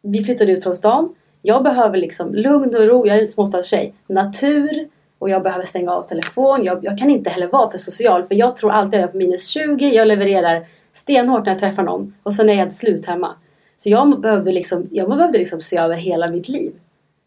[0.02, 1.14] vi flyttade ut från stan.
[1.42, 3.94] Jag behöver liksom lugn och ro, jag är en småstadstjej.
[4.06, 6.64] Natur och jag behöver stänga av telefon.
[6.64, 9.12] Jag, jag kan inte heller vara för social för jag tror alltid att jag är
[9.12, 9.94] på minus 20.
[9.94, 13.34] Jag levererar stenhårt när jag träffar någon och sen är jag slut hemma.
[13.76, 16.72] Så jag behövde liksom, jag behövde liksom se över hela mitt liv.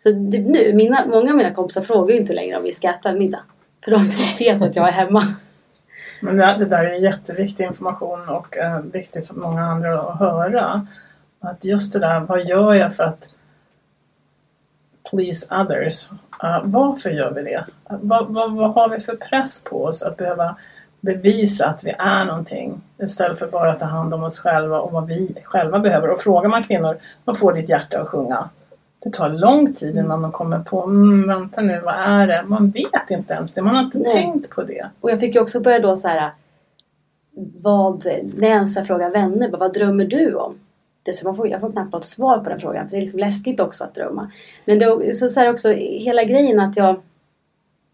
[0.03, 2.89] Så typ nu, mina, många av mina kompisar frågar ju inte längre om vi ska
[2.89, 3.39] äta en middag.
[3.83, 5.23] För de vet att jag är hemma.
[6.21, 10.87] Men det, det där är jätteviktig information och eh, viktigt för många andra att höra.
[11.39, 13.35] Att just det där, vad gör jag för att
[15.09, 16.11] please others?
[16.43, 17.65] Uh, varför gör vi det?
[17.91, 20.55] Uh, vad, vad, vad har vi för press på oss att behöva
[21.01, 24.91] bevisa att vi är någonting istället för bara att ta hand om oss själva och
[24.91, 26.09] vad vi själva behöver.
[26.09, 28.49] Och frågar man kvinnor, vad får ditt hjärta att sjunga?
[29.03, 32.43] Det tar lång tid innan man kommer på, mm, vänta nu, vad är det?
[32.47, 34.13] Man vet inte ens det, man har inte Nej.
[34.13, 34.89] tänkt på det.
[35.01, 36.31] Och jag fick ju också börja då så här.
[37.61, 40.55] Vad, när jag ens frågar vänner, vad drömmer du om?
[41.03, 43.01] Det, så man får, jag får knappt något svar på den frågan för det är
[43.01, 44.31] liksom läskigt också att drömma.
[44.65, 47.01] Men det så, så här också hela grejen att jag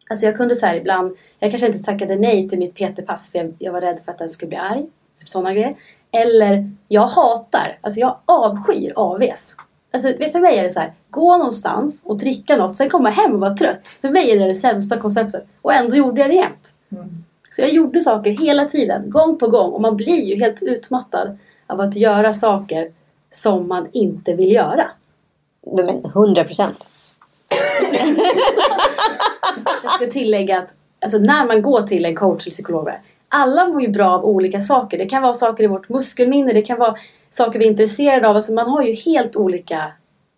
[0.09, 3.39] Alltså jag kunde så här ibland, jag kanske inte tackade nej till mitt PT-pass för
[3.39, 4.85] jag, jag var rädd för att den skulle bli arg.
[5.19, 5.75] Typ sådana grejer.
[6.11, 9.55] Eller jag hatar, alltså jag avskyr AVs.
[9.91, 13.33] Alltså för mig är det så här, gå någonstans och dricka något, sen komma hem
[13.33, 13.87] och vara trött.
[14.01, 15.47] För mig är det det sämsta konceptet.
[15.61, 16.73] Och ändå gjorde jag det jämt.
[16.91, 17.23] Mm.
[17.51, 19.71] Så jag gjorde saker hela tiden, gång på gång.
[19.71, 22.91] Och man blir ju helt utmattad av att göra saker
[23.31, 24.87] som man inte vill göra.
[25.75, 26.87] Men 100 procent.
[29.83, 32.89] Jag ska tillägga att alltså, när man går till en coach eller psykolog,
[33.29, 34.97] alla mår ju bra av olika saker.
[34.97, 36.95] Det kan vara saker i vårt muskelminne, det kan vara
[37.37, 38.35] saker vi är intresserade av.
[38.35, 39.91] Alltså, man har ju helt olika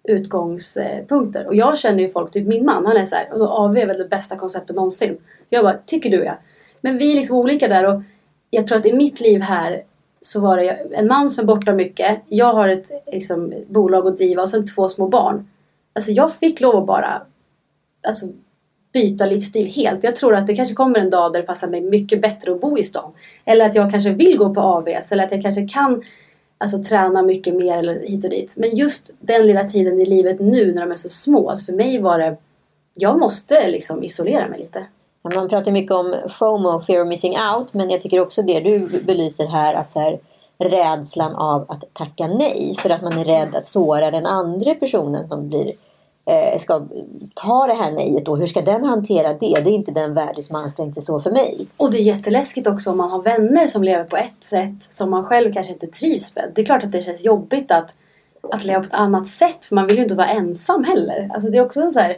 [0.04, 1.48] utgångspunkter.
[1.48, 3.78] Och jag känner ju folk, typ min man, han är så här, och då AV
[3.78, 5.18] är väl det bästa konceptet någonsin.
[5.50, 6.38] Jag bara, tycker du ja.
[6.82, 8.02] Men vi är liksom olika där och
[8.50, 9.84] jag tror att i mitt liv här
[10.22, 12.22] så var det en man som är borta mycket.
[12.28, 15.50] Jag har ett liksom, bolag att driva och sen två små barn.
[15.94, 17.22] Alltså jag fick lov att bara
[18.08, 18.28] alltså,
[18.94, 20.04] byta livsstil helt.
[20.04, 22.62] Jag tror att det kanske kommer en dag där det passar mig mycket bättre att
[22.62, 23.12] bo i stan.
[23.46, 26.04] Eller att jag kanske vill gå på AVS eller att jag kanske kan
[26.60, 28.58] alltså, träna mycket mer eller hit och dit.
[28.58, 31.50] Men just den lilla tiden i livet nu när de är så små.
[31.50, 32.38] Alltså för mig var det,
[32.94, 34.86] jag måste liksom isolera mig lite.
[35.22, 37.74] Man pratar mycket om FOMO, fear of missing out.
[37.74, 39.74] Men jag tycker också det du belyser här.
[39.74, 40.20] att så här,
[40.58, 42.76] Rädslan av att tacka nej.
[42.80, 45.74] För att man är rädd att såra den andra personen som blir
[46.30, 46.86] eh, ska
[47.34, 48.36] ta det här nejet då.
[48.36, 49.38] Hur ska den hantera det?
[49.40, 51.68] Det är inte den värld som har ansträngt sig så för mig.
[51.78, 55.10] Och det är jätteläskigt också om man har vänner som lever på ett sätt som
[55.10, 56.52] man själv kanske inte trivs med.
[56.56, 57.96] Det är klart att det känns jobbigt att,
[58.52, 61.30] att leva på ett annat sätt för man vill ju inte vara ensam heller.
[61.34, 62.18] Alltså det är också så här,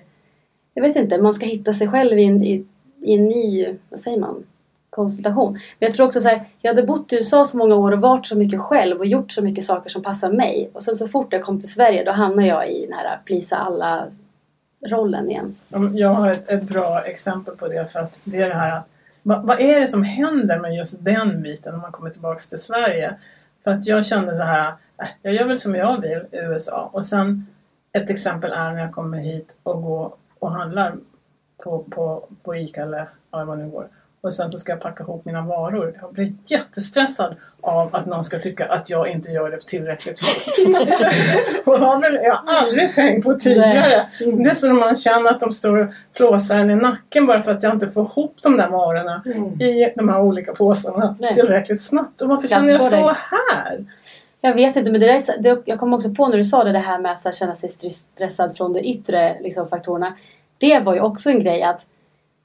[0.74, 2.66] jag vet inte, man ska hitta sig själv i en, i,
[3.01, 4.43] i en ny, vad säger man,
[4.92, 5.54] konsultation.
[5.54, 8.02] Men jag tror också så här, jag hade bott i USA så många år och
[8.02, 10.70] varit så mycket själv och gjort så mycket saker som passar mig.
[10.74, 13.58] Och sen så fort jag kom till Sverige då hamnade jag i den här plisa
[13.58, 14.08] alla
[14.86, 15.56] rollen igen.
[15.94, 18.88] Jag har ett, ett bra exempel på det för att det är det här att
[19.24, 22.60] vad, vad är det som händer med just den biten när man kommer tillbaks till
[22.60, 23.14] Sverige?
[23.64, 24.68] För att jag kände så här,
[25.02, 27.48] äh, jag gör väl som jag vill i USA och sen
[27.92, 30.96] ett exempel är när jag kommer hit och går och handlar
[31.64, 33.88] på, på, på ICA eller ja, vad nu går.
[34.24, 35.97] Och sen så ska jag packa ihop mina varor.
[36.01, 40.53] Jag blir jättestressad av att någon ska tycka att jag inte gör det tillräckligt fort.
[41.65, 44.07] och har jag har aldrig tänkt på tidigare.
[44.19, 47.41] Det är så när man känner att de står och flåsar en i nacken bara
[47.43, 49.61] för att jag inte får ihop de där varorna Mm.
[49.61, 51.34] i de här olika påsarna Nej.
[51.34, 52.22] tillräckligt snabbt.
[52.22, 53.15] Och varför Jag känner jag så dig.
[53.53, 53.86] här?
[54.41, 56.72] Jag vet inte, men det där det, jag kom också på när du sa det,
[56.72, 60.13] det här med att känna sig stress- stressad från de yttre liksom, faktorerna.
[60.57, 61.86] Det var ju också en grej att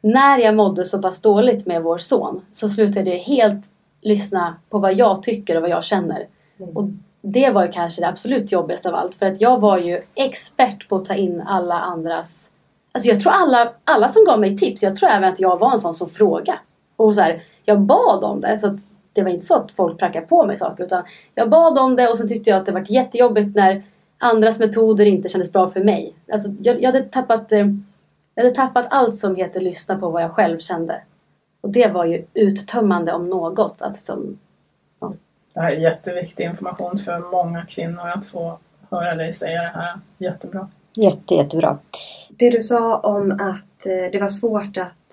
[0.01, 3.67] när jag mådde så pass dåligt med vår son så slutade jag helt
[4.03, 6.27] lyssna på vad jag tycker och vad jag känner.
[6.61, 6.77] Mm.
[6.77, 6.89] Och
[7.23, 10.89] det var ju kanske det absolut jobbigaste av allt för att jag var ju expert
[10.89, 12.51] på att ta in alla andras...
[12.93, 15.73] Alltså jag tror alla, alla som gav mig tips, jag tror även att jag var
[15.73, 16.59] en sån som frågade.
[16.97, 18.81] Och så här, jag bad om det så att
[19.13, 22.09] det var inte så att folk prackade på mig saker utan jag bad om det
[22.09, 23.83] och så tyckte jag att det var jättejobbigt när
[24.19, 26.15] andras metoder inte kändes bra för mig.
[26.33, 27.67] Alltså jag, jag, hade tappat, eh,
[28.37, 31.03] jag hade tappat allt som heter lyssna på vad jag själv kände.
[31.61, 33.83] Och det var ju uttömmande om något.
[33.83, 34.39] Att liksom,
[35.55, 38.59] Det här är jätteviktig information för många kvinnor att få
[38.91, 40.01] höra dig säga det här.
[40.19, 40.69] Jättebra.
[40.97, 41.79] Jätte, jättebra.
[42.29, 45.06] Det du sa om att eh, det var svårt att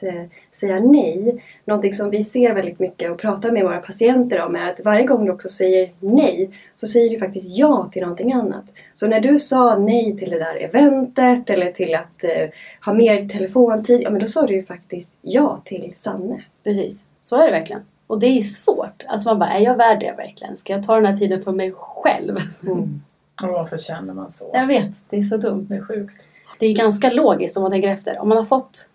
[0.60, 1.44] säga nej.
[1.66, 5.06] Någonting som vi ser väldigt mycket och pratar med våra patienter om är att varje
[5.06, 8.66] gång du också säger nej så säger du faktiskt ja till någonting annat.
[8.94, 12.50] Så när du sa nej till det där eventet eller till att eh,
[12.86, 16.44] ha mer telefontid, ja men då sa du ju faktiskt ja till Sanne.
[16.64, 17.82] precis, så är det verkligen.
[18.08, 19.04] Och det är ju svårt.
[19.08, 20.58] Alltså man bara, är jag värd det verkligen?
[20.58, 22.38] Ska jag ta den här tiden för mig själv?
[23.44, 24.50] Och varför känner man så?
[24.54, 25.66] Jag vet, det är så dumt.
[25.70, 26.28] Det är sjukt.
[26.60, 28.20] Det är ganska logiskt om man tänker efter.
[28.20, 28.90] Om man har fått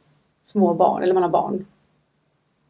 [0.49, 1.67] små barn, eller man har barn.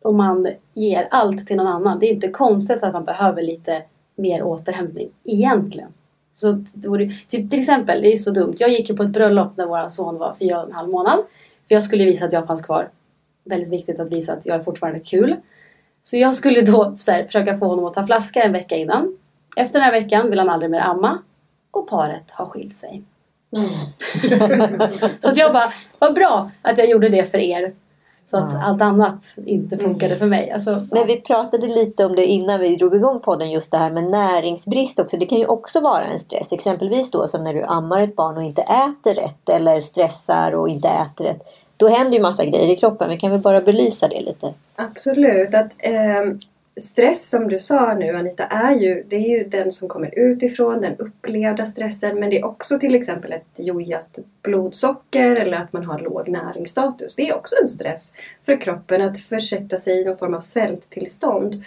[0.03, 1.99] Och man ger allt till någon annan.
[1.99, 3.83] Det är inte konstigt att man behöver lite
[4.16, 5.11] mer återhämtning.
[5.24, 5.89] Egentligen.
[6.33, 8.55] Så det vore, typ, till exempel, det är så dumt.
[8.59, 11.18] Jag gick ju på ett bröllop när vår son var fyra och en halv månad.
[11.68, 12.91] För jag skulle visa att jag fanns kvar.
[13.45, 15.37] Väldigt viktigt att visa att jag är fortfarande kul.
[16.03, 19.18] Så jag skulle då så här, försöka få honom att ta flaska en vecka innan.
[19.57, 21.18] Efter den här veckan vill han aldrig mer amma.
[21.70, 23.03] Och paret har skilt sig.
[25.20, 27.72] Så att jag bara, vad bra att jag gjorde det för er.
[28.24, 28.62] Så att Ja.
[28.64, 30.51] allt annat inte funkade för mig.
[30.51, 33.90] Alltså, Men vi pratade lite om det innan vi drog igång podden just det här
[33.90, 35.16] med näringsbrist också.
[35.16, 36.53] Det kan ju också vara en stress.
[36.53, 40.68] Exempelvis då som när du ammar ett barn och inte äter rätt eller stressar och
[40.68, 41.40] inte äter rätt.
[41.76, 43.11] Då händer ju massa grejer i kroppen.
[43.11, 44.55] Vi kan väl bara belysa det lite.
[44.76, 45.55] Absolut.
[45.55, 46.40] Att, ehm,
[46.81, 50.81] stress som du sa nu Anita är ju, det är ju den som kommer utifrån,
[50.81, 52.20] den upplevda stressen.
[52.20, 57.16] Men det är också till exempel ett jojat blodsocker eller att man har låg näringsstatus.
[57.16, 58.14] Det är också en stress
[58.47, 61.64] för kroppen att försätta sig i någon form av svälttillstånd.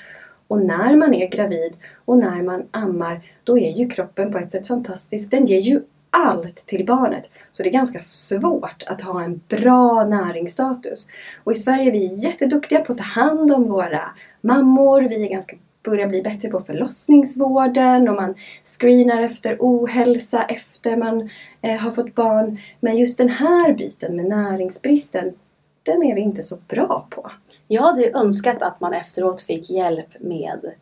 [0.48, 1.74] Och när man är gravid
[2.06, 5.32] och när man ammar då är ju kroppen på ett sätt fantastisk.
[5.32, 5.82] Den ger ju
[6.12, 7.24] allt till barnet.
[7.52, 11.08] Så det är ganska svårt att ha en bra näringsstatus.
[11.44, 14.02] Och i Sverige är vi jätteduktiga på att ta hand om våra
[14.42, 15.02] mammor.
[15.02, 18.36] Vi är ganska börjar bli bättre på förlossningsvården och man
[18.66, 21.30] screenar efter ohälsa efter man
[21.62, 22.58] eh, har fått barn.
[22.80, 25.34] Men just den här biten med näringsbristen,
[25.84, 27.32] den är vi inte så bra på.
[27.68, 30.74] Jag hade ju önskat att man efteråt fick hjälp med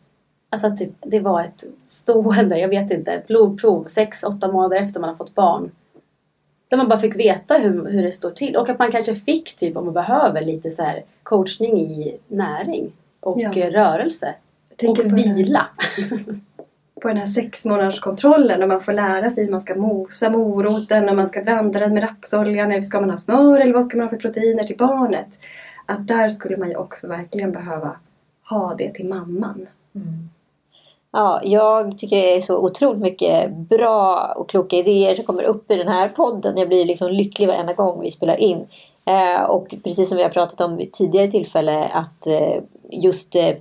[0.52, 4.76] Alltså att typ, det var ett stående, jag vet inte, ett blodprov sex, åtta månader
[4.76, 5.70] efter man har fått barn.
[6.68, 8.56] Där man bara fick veta hur, hur det står till.
[8.56, 12.92] Och att man kanske fick, typ om man behöver, lite så här coachning i näring
[13.20, 13.52] och Ja.
[13.56, 14.34] eh, rörelse.
[14.88, 15.66] Och på vila.
[17.02, 20.30] på den här sex månaders kontrollen och man får lära sig hur man ska mosa
[20.30, 22.84] moroten och man ska blanda den med rapsoljan.
[22.84, 25.26] Ska man ha smör eller vad ska man ha för proteiner till barnet?
[25.86, 27.96] Att där skulle man ju också verkligen behöva
[28.48, 29.66] ha det till mamman.
[31.12, 35.70] Ja, jag tycker det är så otroligt mycket bra och kloka idéer som kommer upp
[35.70, 36.56] i den här podden.
[36.56, 38.66] Jag blir liksom lycklig varenda gång vi spelar in.
[39.04, 42.62] Eh, och precis som vi har pratat om vid tidigare tillfälle att eh,
[42.92, 43.54] just eh,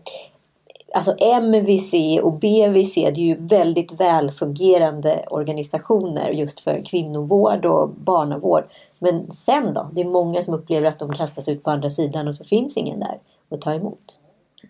[0.93, 8.63] alltså MVC och BVC det är ju väldigt välfungerande organisationer just för kvinnovård och barnavård.
[8.99, 9.89] Men sen då?
[9.93, 12.77] Det är många som upplever att de kastas ut på andra sidan och så finns
[12.77, 13.19] ingen där
[13.51, 14.19] att ta emot.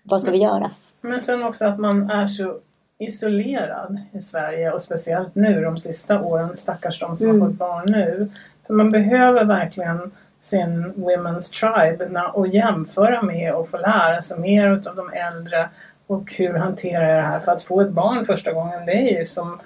[0.03, 0.71] Vad ska vi göra?
[1.01, 2.57] Men sen också att man är så
[2.97, 7.41] isolerad i Sverige och speciellt nu de sista åren, stackars de som Mm.
[7.41, 8.31] har fått barn nu.
[8.67, 14.67] För man behöver verkligen sin Women's Tribe att jämföra med och få lära sig mer
[14.67, 15.69] av de äldre
[16.07, 17.39] och hur hanterar jag det här?
[17.39, 19.59] För att få ett barn första gången, det är ju som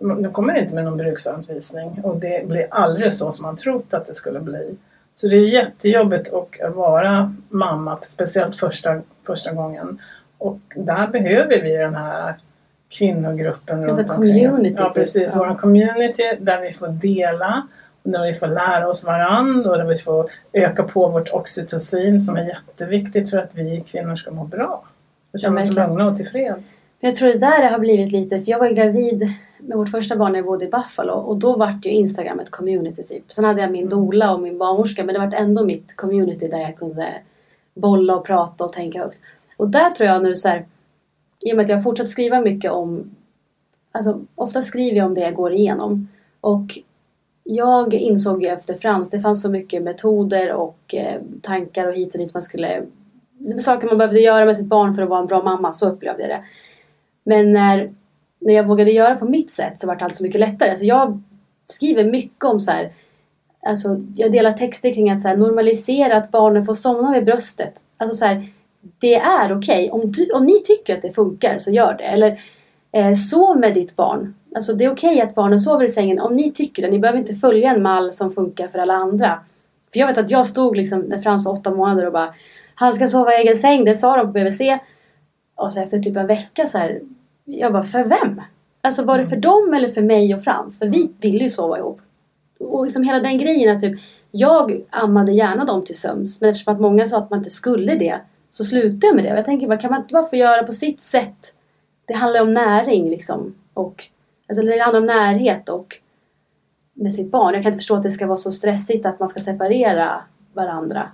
[0.00, 4.06] de kommer inte med någon bruksanvisning och det blir aldrig så som man trott att
[4.06, 4.74] det skulle bli.
[5.12, 10.00] Så det är jättejobbigt att vara mamma, speciellt första, första gången.
[10.38, 12.34] Och där behöver vi den här
[12.88, 14.48] kvinnogruppen Alltså runt omkring.
[14.48, 14.94] community, Ja, typ.
[14.94, 15.36] precis.
[15.36, 17.66] Vår community där vi får dela,
[18.12, 22.36] där vi får lära oss varandra och där vi får öka på vårt oxytocin som
[22.36, 24.84] är jätteviktigt för att vi kvinnor ska må bra.
[25.32, 26.76] Och känna oss lugna och tillfreds.
[27.00, 29.22] Jag tror det där har blivit lite, för jag var gravid
[29.58, 32.50] med vårt första barn när jag bodde i Buffalo och då vart ju Instagram ett
[32.50, 33.32] community typ.
[33.32, 36.58] Sen hade jag min doula och min barnmorska men det vart ändå mitt community där
[36.58, 37.14] jag kunde
[37.74, 39.18] bolla och prata och tänka högt.
[39.56, 40.64] Och där tror jag nu så här,
[41.40, 43.16] i och med att jag har fortsatt skriva mycket om,
[43.92, 46.08] alltså ofta skriver jag om det jag går igenom.
[46.40, 46.78] Och
[47.48, 52.14] jag insåg ju efter Frans, det fanns så mycket metoder och eh, tankar och hit
[52.14, 52.82] och dit man skulle
[53.60, 56.22] saker man behövde göra med sitt barn för att vara en bra mamma, så upplevde
[56.22, 56.44] jag det.
[57.24, 57.90] Men när,
[58.38, 60.76] när jag vågade göra på mitt sätt så var det allt så mycket lättare.
[60.76, 61.22] Så jag
[61.68, 62.92] skriver mycket om så här,
[63.66, 67.74] alltså jag delar texter kring att så här, normalisera att barnen får somna vid bröstet.
[67.96, 68.48] Alltså så här,
[68.98, 69.90] det är okej.
[69.90, 72.04] Om, du, om ni tycker att det funkar så gör det.
[72.04, 72.40] Eller
[72.92, 74.34] eh, sov med ditt barn.
[74.54, 76.90] Alltså det är okej att barnen sover i sängen om ni tycker det.
[76.90, 79.40] Ni behöver inte följa en mall som funkar för alla andra.
[79.92, 82.34] För jag vet att jag stod liksom när Frans var åtta månader och bara
[82.74, 84.60] Han ska sova i egen säng, det sa de på BVC.
[85.54, 87.00] Och så efter typ en vecka så här,
[87.44, 88.42] jag bara, för vem?
[88.80, 90.78] Alltså var det för dem eller för mig och Frans?
[90.78, 92.00] För vi ville ju sova ihop.
[92.58, 96.40] Och liksom hela den grejen att typ, jag ammade gärna dem till sömns.
[96.40, 98.20] Men eftersom att många sa att man inte skulle det
[98.50, 99.32] så slutade jag med det.
[99.32, 101.54] Och jag tänker, vad kan man inte bara få göra på sitt sätt?
[102.06, 103.54] Det handlar om näring liksom.
[103.74, 104.04] Och,
[104.48, 105.96] alltså det handlar om närhet och
[106.92, 107.54] med sitt barn.
[107.54, 110.20] Jag kan inte förstå att det ska vara så stressigt att man ska separera
[110.52, 111.10] varandra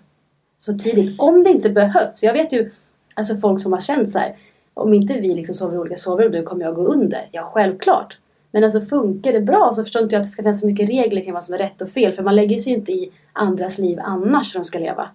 [0.59, 1.20] så tidigt.
[1.20, 2.22] Om det inte behövs.
[2.22, 2.70] Jag vet ju
[3.14, 4.36] alltså folk som har känt så här.
[4.74, 7.28] Om inte vi liksom sover i olika sovrum nu kommer jag gå under.
[7.32, 8.18] Ja, självklart.
[8.51, 10.88] Men alltså funkar det bra så förstår inte jag att det ska finnas så mycket
[10.88, 12.12] regler kring vad som är rätt och fel.
[12.12, 15.09] För man lägger sig ju inte i andras liv annars hur de ska leva.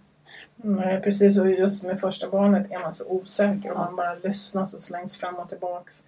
[0.58, 1.39] Nej, precis.
[1.39, 5.18] Och just med första barnet är man så osäker och man bara lyssnar så slängs
[5.18, 6.03] fram och tillbaks.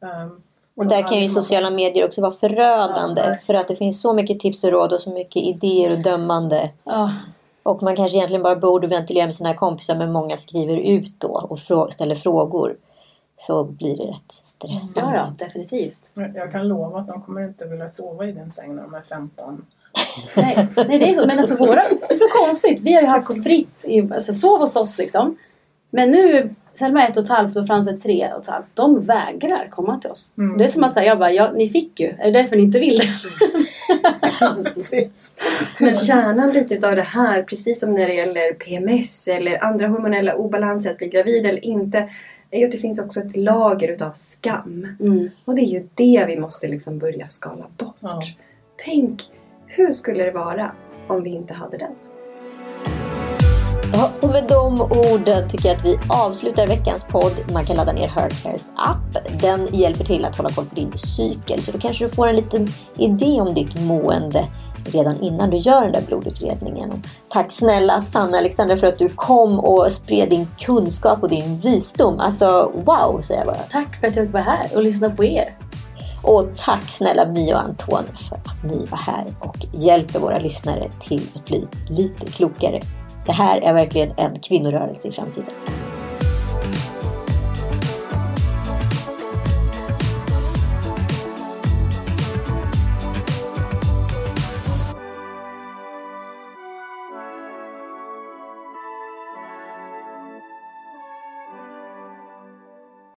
[0.00, 0.42] Um,
[0.74, 3.22] Och där kan ju sociala medier också vara förödande.
[3.26, 3.36] Ja.
[3.46, 6.70] För att det finns så mycket tips och råd och så mycket idéer och dömande.
[6.84, 7.12] Ja,
[7.62, 11.28] Och man kanske egentligen bara borde ventilera med sina kompisar men många skriver ut då
[11.50, 12.76] och frå- ställer frågor.
[13.38, 15.16] Så blir det rätt stressande.
[15.16, 16.12] ja, ja definitivt.
[16.34, 19.02] Jag kan lova att de kommer inte vilja sova i din säng när de är
[19.02, 19.66] 15.
[20.34, 21.26] Nej, nej, det är så.
[21.26, 22.82] Men alltså våra, det är så konstigt.
[22.82, 25.36] Vi har ju haft fritt, i, alltså sov hos oss liksom.
[25.90, 28.66] Men nu, Selma är ett och ett halvt och Frans är tre och ett halvt.
[28.74, 30.34] De vägrar komma till oss.
[30.38, 30.58] Mm.
[30.58, 32.06] Det är som att säga, jag bara, ja, ni fick ju.
[32.06, 33.00] Är det därför ni inte vill.
[35.78, 40.34] Men kärnan lite av det här, precis som när det gäller PMS eller andra hormonella
[40.34, 42.08] obalanser, att bli gravid eller inte,
[42.50, 44.96] är ju att det finns också ett lager utav skam.
[45.00, 45.30] Mm.
[45.44, 47.96] Och det är ju det vi måste liksom börja skala bort.
[48.00, 48.22] Ja.
[48.84, 49.22] Tänk,
[49.72, 50.72] hur skulle det vara
[51.08, 51.90] om vi inte hade den?
[53.92, 57.32] Ja, och med de orden tycker jag att vi avslutar veckans podd.
[57.52, 59.40] Man kan ladda ner Heartcares app.
[59.40, 61.62] Den hjälper till att hålla koll på din cykel.
[61.62, 62.66] Så då kanske du får en liten
[62.96, 64.46] idé om ditt mående
[64.84, 66.90] redan innan du gör den där blodutredningen.
[66.90, 66.98] Och
[67.28, 72.20] tack snälla Sanna Alexandra för att du kom och spred din kunskap och din visdom.
[72.20, 73.64] Alltså wow, säger jag bara.
[73.70, 75.54] Tack för att jag fick vara här och lyssna på er.
[76.22, 80.90] Och tack snälla Mia och Anton för att ni var här och hjälper våra lyssnare
[81.00, 82.80] till att bli lite klokare.
[83.26, 85.54] Det här är verkligen en kvinnorörelse i framtiden.